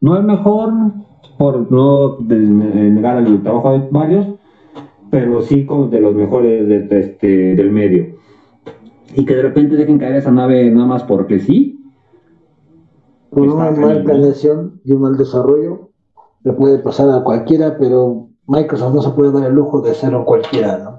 [0.00, 0.72] No el mejor,
[1.36, 4.26] por no negar el trabajo de varios,
[5.10, 8.18] pero sí como de los mejores de, este, del medio.
[9.14, 11.74] Y que de repente dejen caer esa nave nada más porque sí.
[13.30, 15.90] Con una mala planeación y un mal desarrollo,
[16.44, 20.12] le puede pasar a cualquiera, pero Microsoft no se puede dar el lujo de ser
[20.24, 20.98] cualquiera, ¿no?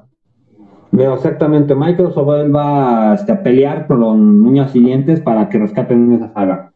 [0.92, 6.69] Exactamente, Microsoft va este, a pelear con los uñas siguientes para que rescaten esa saga.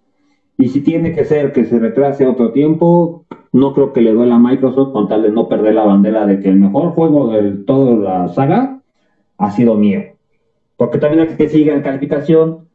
[0.58, 4.36] Y si tiene que ser que se retrase otro tiempo, no creo que le duela
[4.36, 7.52] a Microsoft con tal de no perder la bandera de que el mejor juego de
[7.52, 8.80] toda la saga
[9.38, 10.02] ha sido mío.
[10.78, 12.68] Porque también el que sigue en calificación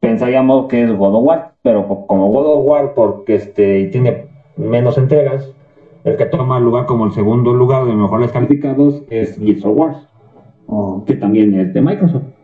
[0.00, 4.98] pensaríamos que es God of War, pero como God of War porque este tiene menos
[4.98, 5.52] entregas,
[6.04, 9.76] el que toma el lugar como el segundo lugar de mejores calificados es Gears of
[9.76, 9.96] War,
[11.06, 12.35] que también es de Microsoft.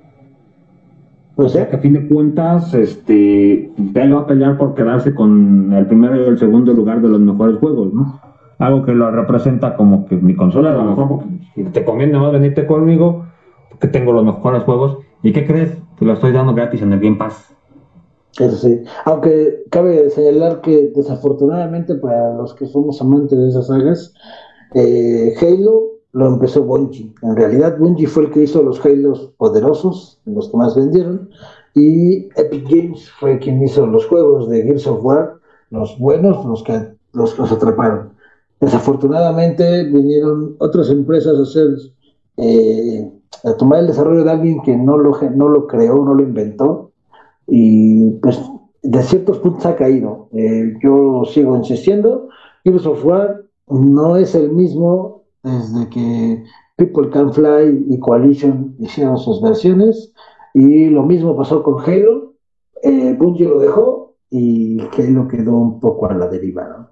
[1.36, 5.72] O sea que a fin de cuentas, este, él va a pelear por quedarse con
[5.72, 8.20] el primero y el segundo lugar de los mejores juegos, ¿no?
[8.58, 12.32] Algo que lo representa como que mi consola es la mejor porque te conviene más
[12.32, 13.24] venirte conmigo
[13.70, 14.98] porque tengo los mejores juegos.
[15.22, 15.76] ¿Y qué crees?
[15.98, 17.54] Te lo estoy dando gratis en el Game Pass.
[18.38, 18.82] Eso sí.
[19.04, 24.14] Aunque cabe señalar que desafortunadamente para los que somos amantes de esas sagas,
[24.74, 27.12] eh, Halo lo empezó Bungie.
[27.22, 31.30] En realidad, Bungie fue el que hizo los Halos poderosos, los que más vendieron,
[31.74, 35.36] y Epic Games fue quien hizo los juegos de Gears of War,
[35.70, 38.10] los buenos, los que los, los atraparon.
[38.60, 41.68] Desafortunadamente vinieron otras empresas a hacer,
[42.36, 43.10] eh,
[43.44, 46.92] a tomar el desarrollo de alguien que no lo, no lo creó, no lo inventó,
[47.46, 48.40] y pues
[48.82, 50.28] de ciertos puntos ha caído.
[50.32, 52.28] Eh, yo sigo insistiendo,
[52.64, 56.44] Gears of War no es el mismo desde que
[56.76, 60.12] People Can Fly y Coalition hicieron sus versiones.
[60.54, 62.34] Y lo mismo pasó con Halo.
[62.82, 66.68] Eh, Bungie lo dejó y Halo quedó un poco a la deriva.
[66.68, 66.88] ¿no?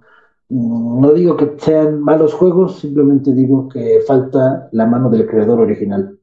[0.48, 5.60] Mm, no digo que sean malos juegos, simplemente digo que falta la mano del creador
[5.60, 6.18] original.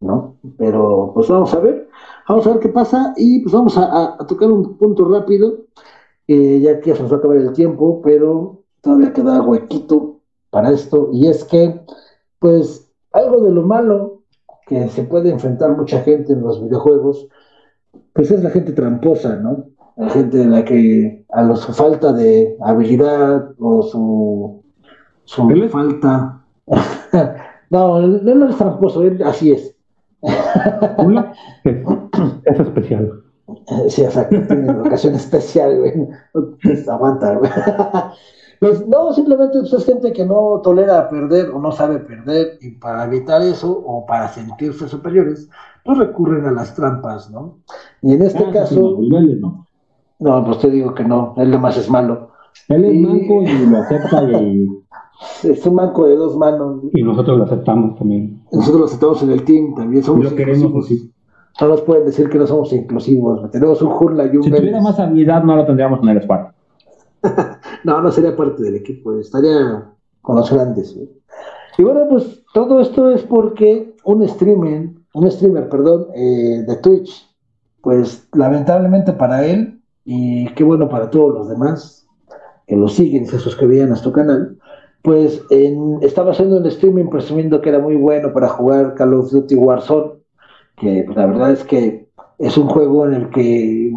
[0.00, 0.36] ¿no?
[0.58, 1.88] Pero pues vamos a ver,
[2.28, 5.64] vamos a ver qué pasa y pues vamos a, tocar un punto rápido,
[6.28, 10.15] ya que se nos va a acabar el tiempo, pero todavía queda huequito
[10.56, 11.82] para esto, y es que,
[12.38, 14.22] pues, algo de lo malo
[14.66, 17.28] que se puede enfrentar mucha gente en los videojuegos,
[18.14, 19.66] pues es la gente tramposa, ¿no?
[19.98, 24.64] La gente de la que a su falta de habilidad o su,
[25.24, 26.42] su falta...
[27.68, 29.76] no, no, es tramposo, así es.
[32.44, 33.12] es especial.
[33.88, 35.92] Sí, exacto, tiene una ocasión especial, güey.
[36.62, 37.50] Pues, aguanta, güey.
[38.60, 42.72] Pues no, simplemente pues, es gente que no tolera perder o no sabe perder y
[42.72, 45.48] para evitar eso o para sentirse superiores,
[45.84, 47.58] pues recurren a las trampas, ¿no?
[48.02, 48.98] Y en este ah, caso...
[49.00, 49.66] no.
[50.18, 52.30] no, pues te digo que no, él más es malo.
[52.68, 54.68] Él es manco y lo acepta y...
[55.42, 56.82] Es un manco de dos manos.
[56.92, 58.42] Y nosotros lo aceptamos también.
[58.52, 61.10] Nosotros lo aceptamos en el team, también somos lo queremos así.
[61.58, 63.50] No nos pueden decir que no somos inclusivos.
[63.50, 66.48] Tenemos un Hurla y un Si tuviera más habilidad, no lo tendríamos en el squad.
[67.84, 70.96] no, no sería parte del equipo, estaría con los grandes.
[71.78, 77.26] Y bueno, pues todo esto es porque un streamer, un streamer, perdón, eh, de Twitch,
[77.80, 82.06] pues lamentablemente para él, y qué bueno para todos los demás
[82.66, 84.58] que lo siguen y se suscribían a su canal,
[85.02, 85.42] pues
[86.00, 90.14] estaba haciendo un streaming presumiendo que era muy bueno para jugar Call of Duty Warzone,
[90.76, 92.08] que la verdad es que
[92.38, 93.92] es un juego en el que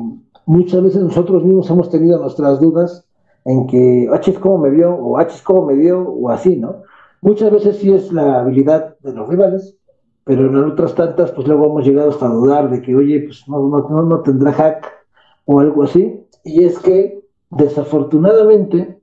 [0.45, 3.08] muchas veces nosotros mismos hemos tenido nuestras dudas
[3.45, 6.55] en que H es como me vio, o H es como me vio, o así,
[6.55, 6.83] ¿no?
[7.21, 9.75] Muchas veces sí es la habilidad de los rivales,
[10.23, 13.67] pero en otras tantas, pues luego hemos llegado hasta dudar de que, oye, pues no,
[13.67, 14.85] no, no tendrá hack
[15.45, 16.23] o algo así.
[16.43, 18.99] Y es que, desafortunadamente,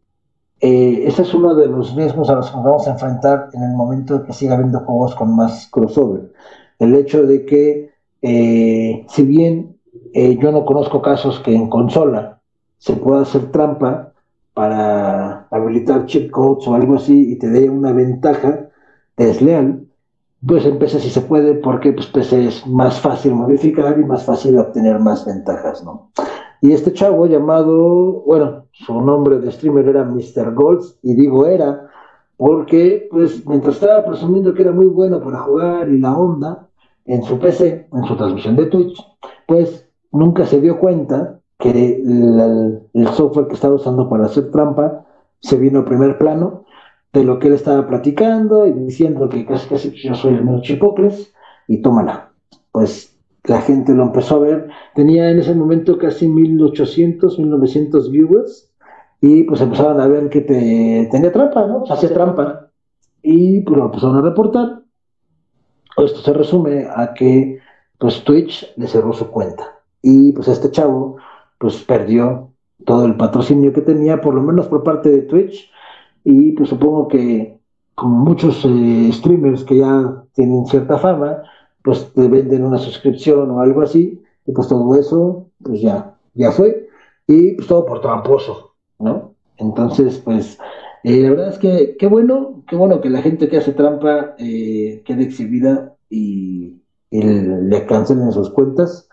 [0.61, 3.63] eh, ese es uno de los riesgos a los que nos vamos a enfrentar en
[3.63, 6.33] el momento de que siga habiendo juegos con más crossover.
[6.79, 7.91] El hecho de que,
[8.23, 9.77] eh, si bien
[10.15, 12.41] eh, yo no conozco casos que en consola
[12.79, 14.13] se pueda hacer trampa,
[14.57, 18.71] para habilitar cheat codes o algo así y te dé una ventaja
[19.15, 19.87] desleal,
[20.47, 24.25] pues en PC sí se puede porque pues PC es más fácil modificar y más
[24.25, 26.11] fácil obtener más ventajas, ¿no?
[26.63, 30.55] Y este chavo llamado, bueno, su nombre de streamer era Mr.
[30.55, 31.91] Golds, y digo era
[32.39, 36.67] porque pues mientras estaba presumiendo que era muy bueno para jugar y la onda
[37.05, 38.99] en su PC, en su transmisión de Twitch,
[39.47, 45.07] pues nunca se dio cuenta que el, software que estaba usando para hacer trampa
[45.41, 46.65] se vino a primer plano
[47.13, 50.61] de lo que él estaba platicando y diciendo que casi casi yo soy el nuevo
[50.63, 51.33] Chipocles
[51.67, 52.31] y tómala.
[52.73, 54.69] Pues la gente lo empezó a ver.
[54.95, 58.71] Tenía en ese momento casi 1800, 1900 viewers
[59.21, 61.85] y pues empezaron a ver que te, tenía trampa, ¿no?
[61.89, 62.69] Hacía trampa.
[63.23, 64.83] Y pues lo empezaron a reportar.
[65.97, 67.61] Esto se resume a que
[67.99, 69.81] pues Twitch le cerró su cuenta.
[70.03, 71.17] Y pues este chavo
[71.59, 72.51] pues perdió
[72.85, 75.71] todo el patrocinio que tenía, por lo menos por parte de Twitch,
[76.25, 77.59] y pues supongo que
[77.95, 81.43] como muchos eh, streamers que ya tienen cierta fama,
[81.83, 86.53] pues te venden una suscripción o algo así, y pues todo eso, pues ya, ya
[86.53, 86.89] fue,
[87.27, 89.35] y pues todo por tramposo, ¿no?
[89.57, 90.59] Entonces, pues,
[91.05, 94.35] eh, la verdad es que qué bueno, qué bueno que la gente que hace trampa
[94.39, 99.09] eh, quede exhibida y, y le cancelen sus cuentas,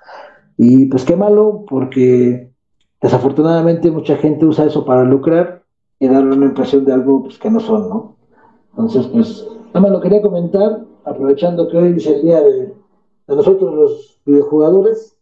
[0.57, 2.51] y pues qué malo, porque
[3.01, 5.63] desafortunadamente mucha gente usa eso para lucrar
[5.99, 8.15] y darle una impresión de algo pues, que no son, ¿no?
[8.71, 12.73] Entonces, pues, nada más lo quería comentar, aprovechando que hoy es el día de,
[13.27, 15.17] nosotros los videojugadores,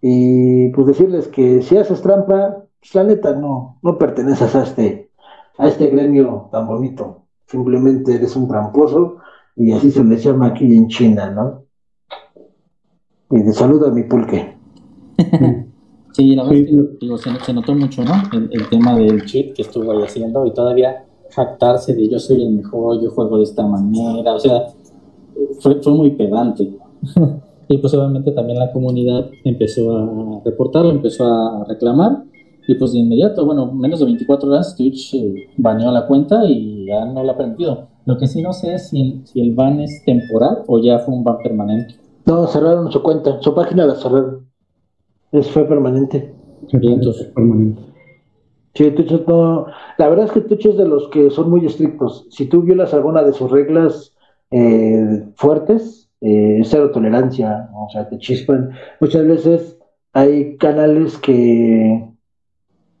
[0.00, 5.10] y pues decirles que si haces trampa, pues la neta no, no perteneces a este,
[5.56, 7.22] a este gremio tan bonito.
[7.46, 9.16] Simplemente eres un tramposo
[9.56, 11.64] y así se les llama aquí en China, ¿no?
[13.30, 14.53] Y de saludo a mi pulque.
[16.12, 18.12] Sí, la verdad es que se, notó mucho, ¿no?
[18.32, 22.52] El, tema del cheat que estuvo ahí haciendo y todavía jactarse de yo soy el
[22.52, 24.66] mejor, yo juego de esta manera, o sea,
[25.60, 26.70] fue, fue muy pedante.
[27.68, 32.24] y pues obviamente también la comunidad empezó a reportarlo, empezó a reclamar
[32.66, 36.86] y pues de inmediato, bueno, menos de 24 horas Twitch eh, baneó la cuenta y
[36.86, 37.88] ya no la ha permitido.
[38.06, 40.98] Lo que sí no sé es si el, si el ban es temporal o ya
[41.00, 41.96] fue un ban permanente.
[42.26, 44.48] No, cerraron su cuenta, su página la cerraron.
[45.34, 46.32] Es, fue permanente.
[46.68, 47.26] Sí, entonces.
[47.34, 47.82] permanente.
[48.74, 48.92] Sí,
[49.26, 49.66] no.
[49.98, 52.26] La verdad es que Twitch es de los que son muy estrictos.
[52.30, 54.16] Si tú violas alguna de sus reglas
[54.50, 58.70] eh, fuertes, eh, cero tolerancia, o sea, te chispan.
[59.00, 59.78] Muchas veces
[60.12, 62.08] hay canales que,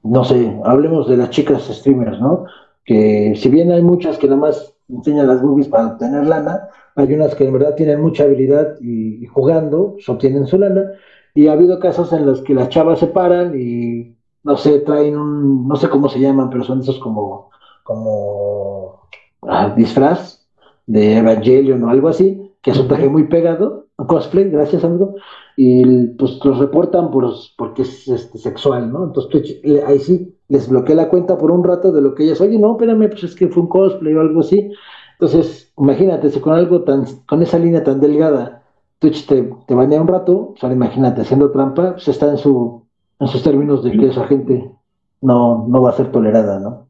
[0.02, 2.44] no sé, hablemos de las chicas streamers, ¿no?
[2.84, 7.12] Que si bien hay muchas que nada más enseñan las boobies para obtener lana, hay
[7.14, 10.92] unas que en verdad tienen mucha habilidad y, jugando pues, obtienen su lana.
[11.34, 15.18] Y ha habido casos en los que las chavas se paran y, no sé, traen
[15.18, 17.50] un, no sé cómo se llaman, pero son esos como,
[17.82, 19.00] como
[19.42, 20.46] ah, disfraz
[20.86, 25.14] de Evangelion o algo así, que es un traje muy pegado, un cosplay, gracias amigo,
[25.56, 29.04] y pues los reportan por, porque es este, sexual, ¿no?
[29.04, 32.58] Entonces ahí sí les bloqueé la cuenta por un rato de lo que ellas, oye,
[32.58, 34.70] no, espérame, pues es que fue un cosplay o algo así.
[35.12, 38.63] Entonces, imagínate, si con algo tan, con esa línea tan delgada,
[39.04, 42.84] Twitch te, te banea un rato, o imagínate, haciendo trampa, pues está en su,
[43.20, 44.70] en sus términos de que esa gente
[45.20, 46.86] no, no va a ser tolerada, ¿no?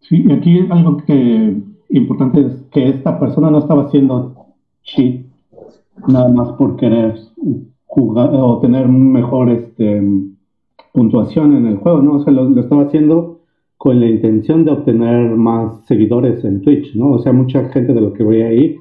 [0.00, 4.46] Sí, y aquí algo que importante es que esta persona no estaba haciendo
[4.84, 5.26] cheat
[6.08, 7.18] nada más por querer
[7.84, 10.02] jugar o tener mejor este,
[10.94, 12.14] puntuación en el juego, ¿no?
[12.14, 13.40] O sea, lo, estaba haciendo
[13.76, 17.10] con la intención de obtener más seguidores en Twitch, ¿no?
[17.10, 18.76] O sea, mucha gente de lo que ve ahí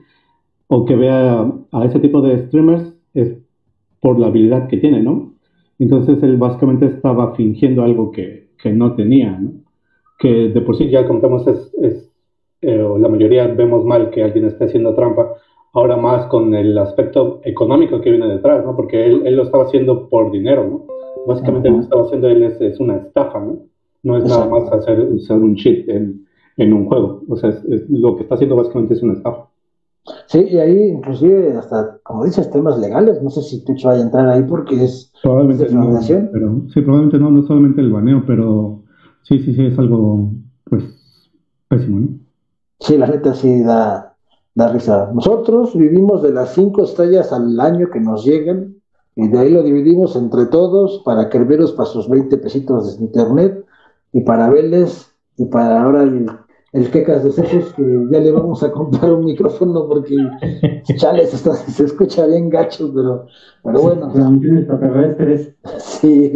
[0.68, 3.38] o que vea a ese tipo de streamers es
[4.02, 5.34] por la habilidad que tiene, ¿no?
[5.78, 9.52] Entonces él básicamente estaba fingiendo algo que, que no tenía, ¿no?
[10.18, 12.12] Que de por sí ya contamos es, es
[12.62, 15.34] eh, la mayoría vemos mal que alguien esté haciendo trampa,
[15.74, 18.76] ahora más con el aspecto económico que viene detrás, ¿no?
[18.76, 20.86] Porque él, él lo estaba haciendo por dinero, ¿no?
[21.26, 23.60] Básicamente lo que estaba haciendo él es, es, una estafa, ¿no?
[24.04, 26.26] No es nada más hacer, usar un cheat en,
[26.58, 27.54] en, un juego, o sea,
[27.90, 29.48] lo que está haciendo básicamente es una estafa.
[30.28, 34.06] Sí, y ahí inclusive hasta, como dices, temas legales, no sé si Twitch vaya a
[34.06, 36.00] entrar ahí porque es probablemente no,
[36.32, 38.84] pero, sí, probablemente no, no solamente el baneo, pero
[39.24, 40.32] sí, sí, sí, es algo,
[40.66, 40.84] pues,
[41.68, 42.08] pésimo, ¿no?
[42.80, 44.16] Sí, la neta sí da,
[44.56, 45.12] da risa.
[45.14, 48.76] Nosotros vivimos de las cinco estrellas al año que nos llegan
[49.16, 53.66] y de ahí lo dividimos entre todos para Kerberos para sus 20 pesitos de internet
[54.14, 56.30] y para Vélez y para ahora el,
[56.72, 60.16] el Quecas de Cesos que ya le vamos a comprar un micrófono porque
[60.98, 63.26] chales, se escucha bien gacho, pero,
[63.64, 64.12] pero bueno.
[65.78, 66.32] Sí,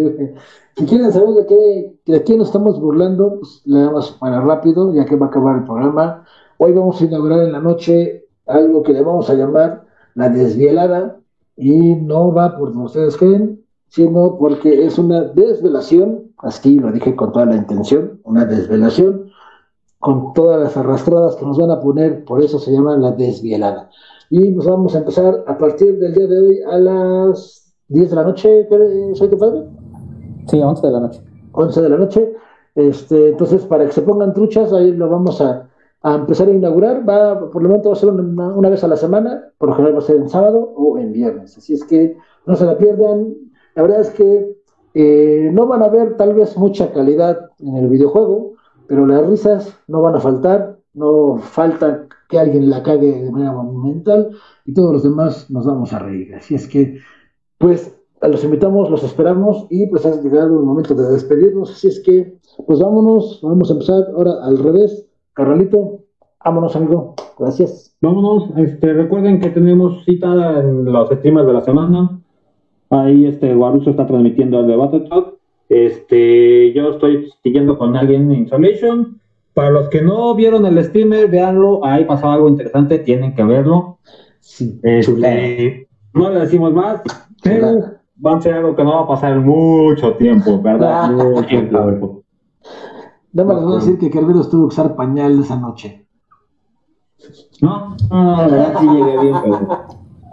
[0.75, 4.93] si quieren saber de qué, de quién nos estamos burlando, pues le damos para rápido,
[4.93, 6.25] ya que va a acabar el programa.
[6.57, 11.19] Hoy vamos a inaugurar en la noche algo que le vamos a llamar la desvielada
[11.55, 17.15] y no va por como ustedes creen, sino porque es una desvelación, así lo dije
[17.15, 19.29] con toda la intención, una desvelación
[20.03, 23.89] con todas las arrastradas que nos van a poner, por eso se llama la desvielada.
[24.29, 28.15] Y nos vamos a empezar a partir del día de hoy a las 10 de
[28.17, 28.67] la noche,
[29.13, 29.63] ¿soy tu padre?
[30.47, 31.21] Sí, 11 de la noche.
[31.53, 32.33] 11 de la noche.
[32.75, 35.69] Este, entonces, para que se pongan truchas, ahí lo vamos a,
[36.01, 37.07] a empezar a inaugurar.
[37.07, 39.95] Va, por lo menos va a ser una, vez a la semana, por lo general
[39.95, 41.57] va a ser en sábado o en viernes.
[41.57, 43.35] Así es que no se la pierdan.
[43.75, 44.53] La verdad es que
[44.95, 48.52] eh, no van a ver tal vez mucha calidad en el videojuego,
[48.93, 50.77] pero las risas no van a faltar.
[50.93, 54.29] No falta que alguien la cague de manera monumental
[54.63, 56.35] y todos los demás nos vamos a reír.
[56.35, 56.99] Así es que,
[57.57, 61.71] pues, los invitamos, los esperamos y pues ha llegado el momento de despedirnos.
[61.71, 62.37] Así es que,
[62.67, 66.01] pues vámonos, vamos a empezar ahora al revés Carnalito,
[66.45, 67.15] vámonos, amigo.
[67.39, 67.97] Gracias.
[67.99, 68.55] Vámonos.
[68.57, 72.21] Este, recuerden que tenemos cita en los streamers de la semana.
[72.91, 75.39] Ahí este Guaruso está transmitiendo el debate talk.
[75.69, 79.19] Este, yo estoy siguiendo con alguien en Insolation.
[79.53, 81.85] Para los que no vieron el streamer, véanlo.
[81.85, 83.99] Ahí pasó algo interesante, tienen que verlo.
[84.39, 87.01] Sí, este, no le decimos más,
[87.41, 91.11] pero va a ser algo que no va a pasar mucho tiempo, ¿verdad?
[91.11, 92.23] mucho tiempo.
[93.31, 96.05] Nada más les voy a decir que Kerberos tuvo que usar pañal esa noche.
[97.61, 99.67] No, no, la verdad sí llegué bien, pero.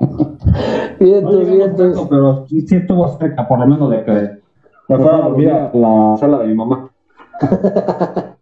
[1.01, 4.40] bien, bien, Pero sí, estuvo cerca, por lo menos, de que
[4.99, 6.91] me a dormir a la sala de mi mamá.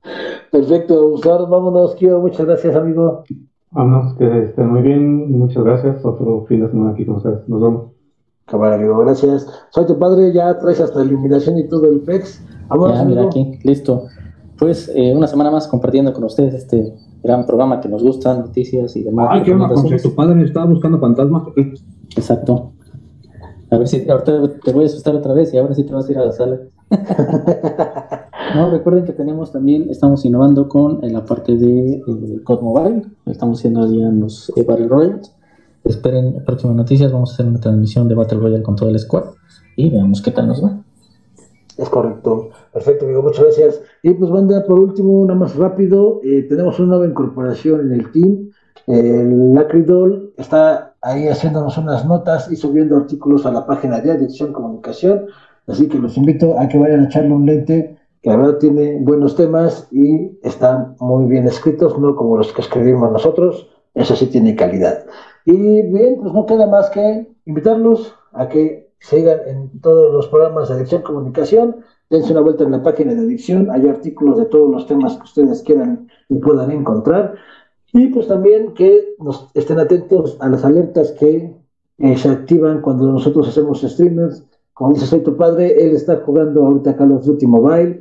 [0.51, 3.25] Perfecto, Oscar, vámonos, Kio, muchas gracias, amigo.
[3.71, 6.05] Vámonos, que estén muy bien, muchas gracias.
[6.05, 7.93] Otro fin de semana aquí con ustedes, nos vemos.
[8.47, 9.47] Cámara, amigo, gracias.
[9.71, 12.43] Soy tu padre, ya traes hasta iluminación y todo el PEX.
[12.69, 14.05] Vámonos, ya, mira aquí, listo.
[14.59, 18.97] Pues eh, una semana más compartiendo con ustedes este gran programa que nos gusta, noticias
[18.97, 19.29] y demás.
[19.31, 21.43] Ay, qué onda, con tu padre estaba buscando fantasmas.
[22.17, 22.73] Exacto.
[23.71, 26.09] A ver si ahorita te voy a asustar otra vez y ahora sí te vas
[26.09, 26.59] a ir a la sala.
[28.55, 33.03] no, recuerden que tenemos también, estamos innovando con en la parte de eh, Mobile.
[33.27, 35.35] Estamos haciendo ya los eh, Battle Royals.
[35.85, 37.13] Esperen próximas noticias.
[37.13, 39.25] Vamos a hacer una transmisión de Battle Royale con todo el squad
[39.77, 40.83] y veamos qué tal nos va.
[41.77, 42.51] Es correcto.
[42.73, 43.23] Perfecto, amigo.
[43.23, 43.83] Muchas gracias.
[44.03, 48.11] Y pues, banda, por último, nada más rápido, eh, tenemos una nueva incorporación en el
[48.11, 48.51] team.
[48.87, 54.53] El Lacridol está ahí haciéndonos unas notas y subiendo artículos a la página de Adicción
[54.53, 55.27] Comunicación.
[55.67, 58.99] Así que los invito a que vayan a echarle un lente, que la verdad tiene
[59.01, 63.69] buenos temas y están muy bien escritos, no como los que escribimos nosotros.
[63.95, 65.05] Eso sí tiene calidad.
[65.45, 70.69] Y bien, pues no queda más que invitarlos a que sigan en todos los programas
[70.69, 71.77] de Adicción Comunicación.
[72.11, 73.71] Dense una vuelta en la página de Adicción.
[73.71, 77.35] Hay artículos de todos los temas que ustedes quieran y puedan encontrar.
[77.93, 81.57] Y pues también que nos estén atentos a las alertas que
[81.99, 84.45] eh, se activan cuando nosotros hacemos streamers.
[84.75, 88.01] Como dice Soy tu padre, él está jugando ahorita Call of Duty Mobile.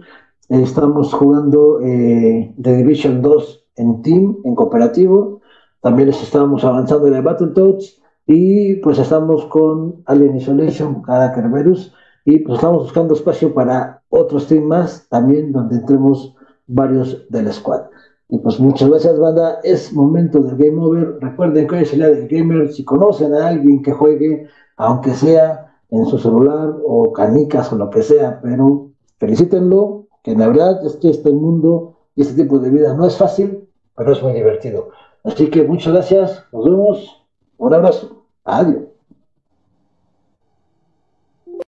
[0.49, 5.41] Estamos jugando eh, The Division 2 en team, en cooperativo.
[5.81, 8.01] También estamos avanzando en el Battletoads.
[8.27, 11.93] Y pues estamos con Alien Isolation, cada Kerberos.
[12.25, 16.35] Y pues estamos buscando espacio para otro stream más, también donde entremos
[16.67, 17.83] varios del squad.
[18.30, 19.59] Y pues muchas gracias, banda.
[19.63, 21.17] Es momento del game over.
[21.21, 22.71] Recuerden que hoy es el día del gamer.
[22.73, 27.89] Si conocen a alguien que juegue, aunque sea en su celular o canicas o lo
[27.89, 32.69] que sea, pero felicítenlo, que la verdad es que este mundo y este tipo de
[32.69, 34.89] vida no es fácil, pero es muy divertido.
[35.23, 36.43] Así que muchas gracias.
[36.51, 37.25] Nos vemos.
[37.57, 38.25] Un abrazo.
[38.43, 38.86] Adiós.